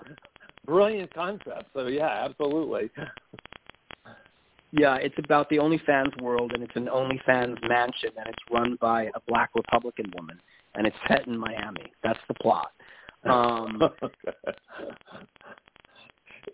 [0.66, 1.66] brilliant concept.
[1.74, 2.90] So yeah, absolutely.
[4.72, 9.04] Yeah, it's about the OnlyFans world, and it's an OnlyFans mansion, and it's run by
[9.14, 10.40] a black Republican woman,
[10.76, 11.92] and it's set in Miami.
[12.02, 12.72] That's the plot.
[13.30, 13.80] Um,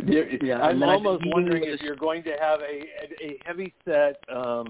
[0.06, 2.84] Yeah, I'm and then I've been almost wondering if you're going to have a
[3.24, 4.68] a heavy set, um,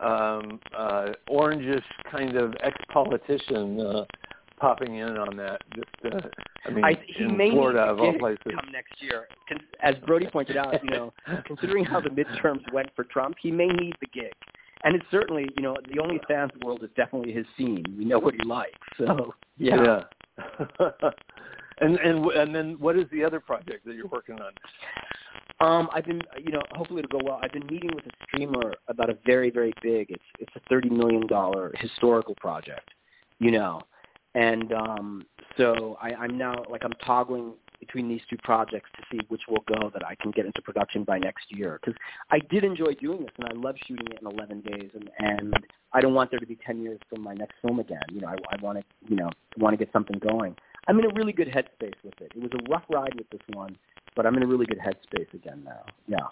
[0.00, 4.04] um, uh, orangish kind of ex-politician uh,
[4.58, 5.60] popping in on that.
[5.74, 6.28] Just, uh,
[6.66, 8.38] I mean, I, he in may Florida of all places.
[8.44, 9.26] come next year.
[9.82, 11.12] As Brody pointed out, you know,
[11.46, 14.32] considering how the midterms went for Trump, he may need the gig.
[14.84, 17.84] And it's certainly, you know, the OnlyFans world is definitely his scene.
[17.98, 18.78] We know what he likes.
[18.96, 20.04] So, yeah.
[20.80, 20.90] Yeah.
[21.80, 24.52] and and and then what is the other project that you're working on?
[25.60, 27.40] Um, I've been, you know, hopefully it'll go well.
[27.42, 30.10] I've been meeting with a streamer about a very, very big.
[30.10, 32.90] It's it's a thirty million dollar historical project,
[33.40, 33.82] you know,
[34.34, 35.26] and um,
[35.56, 39.62] so I, I'm now like I'm toggling between these two projects to see which will
[39.66, 41.78] go that I can get into production by next year.
[41.80, 41.98] Because
[42.30, 45.54] I did enjoy doing this, and I love shooting it in 11 days, and and
[45.92, 48.00] I don't want there to be 10 years from my next film again.
[48.12, 50.54] You know, I, I want to you know want to get something going.
[50.88, 52.32] I'm in a really good headspace with it.
[52.34, 53.76] It was a rough ride with this one,
[54.16, 55.84] but I'm in a really good headspace again now.
[56.06, 56.26] Yeah.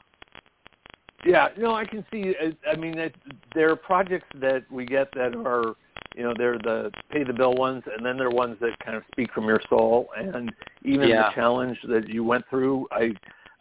[1.25, 2.35] Yeah, no, I can see.
[2.71, 3.15] I mean, it,
[3.55, 5.75] there are projects that we get that are,
[6.15, 8.97] you know, they're the pay the bill ones, and then there are ones that kind
[8.97, 10.09] of speak from your soul.
[10.17, 10.53] And
[10.83, 11.29] even yeah.
[11.29, 13.13] the challenge that you went through, I,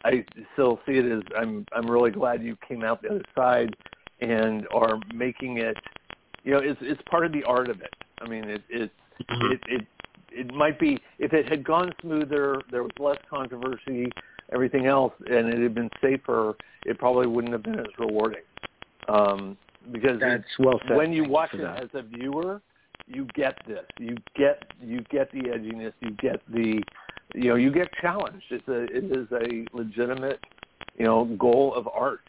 [0.04, 0.24] I
[0.54, 1.66] still see it as I'm.
[1.74, 3.76] I'm really glad you came out the other side
[4.22, 5.78] and are making it.
[6.44, 7.94] You know, it's it's part of the art of it.
[8.22, 8.92] I mean, it it
[9.28, 9.54] mm-hmm.
[9.54, 9.88] it, it
[10.36, 14.12] it might be if it had gone smoother, there was less controversy
[14.54, 16.56] everything else, and it had been safer,
[16.86, 18.44] it probably wouldn't have been as rewarding.
[19.08, 19.58] Um,
[19.92, 20.98] because that's well said.
[20.98, 21.84] when you watch it that.
[21.84, 22.62] as a viewer,
[23.08, 23.86] you get this.
[24.00, 25.94] You get you get the edginess.
[26.00, 26.82] You get the
[27.36, 28.46] you know you get challenged.
[28.50, 30.40] It's a it is a legitimate
[30.98, 32.22] you know goal of art,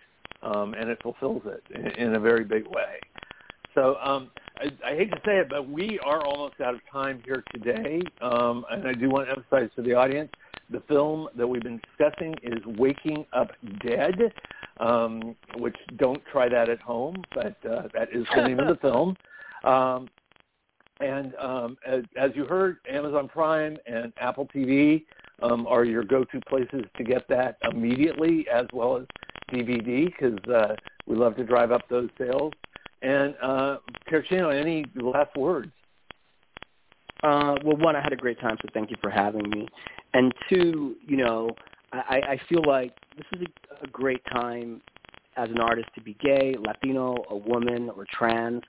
[0.42, 3.00] um, and it fulfills it in, in a very big way.
[3.74, 7.22] So um, I, I hate to say it, but we are almost out of time
[7.24, 10.30] here today, um, and I do want to emphasize to the audience
[10.70, 13.50] the film that we've been discussing is Waking Up
[13.84, 14.32] Dead,
[14.80, 18.76] um, which don't try that at home, but uh, that is the name of the
[18.80, 19.16] film.
[19.64, 20.09] Um,
[21.00, 25.04] and um, as, as you heard, Amazon Prime and Apple TV
[25.42, 29.07] um, are your go-to places to get that immediately, as well as
[29.52, 30.74] DVD, because uh,
[31.07, 32.52] we love to drive up those sales.
[33.07, 33.78] And uh,
[34.50, 35.70] any last words?
[37.22, 39.68] Uh, well, one, I had a great time, so thank you for having me.
[40.12, 41.50] And two, you know,
[41.92, 44.82] I, I feel like this is a, a great time
[45.36, 48.62] as an artist to be gay, Latino, a woman, or trans.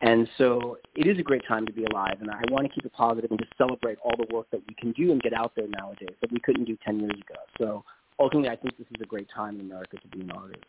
[0.00, 2.86] And so it is a great time to be alive, and I want to keep
[2.86, 5.52] it positive and just celebrate all the work that we can do and get out
[5.54, 7.40] there nowadays that we couldn't do 10 years ago.
[7.58, 7.84] So
[8.18, 10.64] ultimately, I think this is a great time in America to be an artist.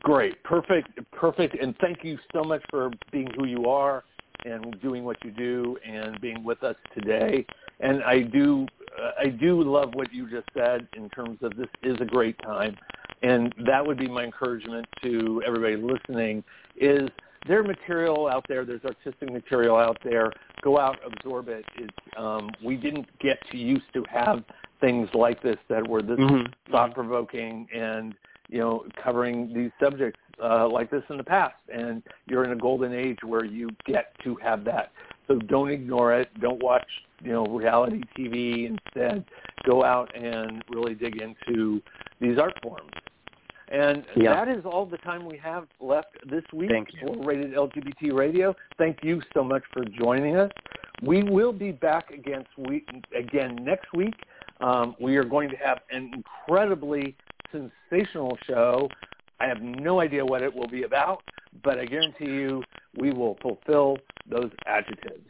[0.00, 4.04] Great, perfect, perfect, and thank you so much for being who you are
[4.44, 7.44] and doing what you do and being with us today.
[7.80, 8.66] And I do,
[9.00, 12.36] uh, I do love what you just said in terms of this is a great
[12.42, 12.76] time,
[13.22, 16.42] and that would be my encouragement to everybody listening.
[16.76, 17.08] Is
[17.46, 18.64] there material out there?
[18.64, 20.32] There's artistic material out there.
[20.62, 21.64] Go out, absorb it.
[21.76, 24.42] It's, um, we didn't get to used to have
[24.80, 26.72] things like this that were this mm-hmm.
[26.72, 28.14] thought provoking and
[28.48, 32.56] you know covering these subjects uh, like this in the past, and you're in a
[32.56, 34.92] golden age where you get to have that.
[35.26, 36.28] So don't ignore it.
[36.40, 36.86] Don't watch,
[37.22, 38.66] you know, reality TV.
[38.68, 39.24] Instead,
[39.64, 41.82] go out and really dig into
[42.20, 42.90] these art forms.
[43.68, 44.32] And yeah.
[44.32, 47.08] that is all the time we have left this week Thank you.
[47.08, 48.54] for Rated LGBT Radio.
[48.78, 50.52] Thank you so much for joining us.
[51.02, 54.14] We will be back against week, again next week.
[54.60, 57.16] Um, we are going to have an incredibly
[57.50, 58.88] sensational show
[59.40, 61.22] I have no idea what it will be about,
[61.62, 62.62] but I guarantee you
[62.98, 65.28] we will fulfill those adjectives.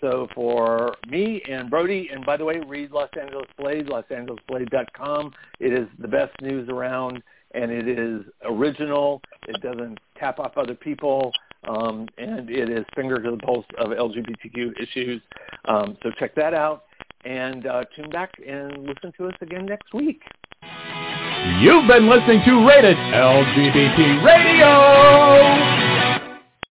[0.00, 5.32] So for me and Brody, and by the way, read Los Angeles Blade, losangelesblade.com.
[5.58, 7.22] It is the best news around,
[7.54, 9.20] and it is original.
[9.46, 11.32] It doesn't tap off other people,
[11.68, 15.20] um, and it is finger to the pulse of LGBTQ issues.
[15.66, 16.84] Um, so check that out,
[17.26, 20.22] and uh, tune back and listen to us again next week.
[21.60, 25.79] You've been listening to Rated LGBT Radio.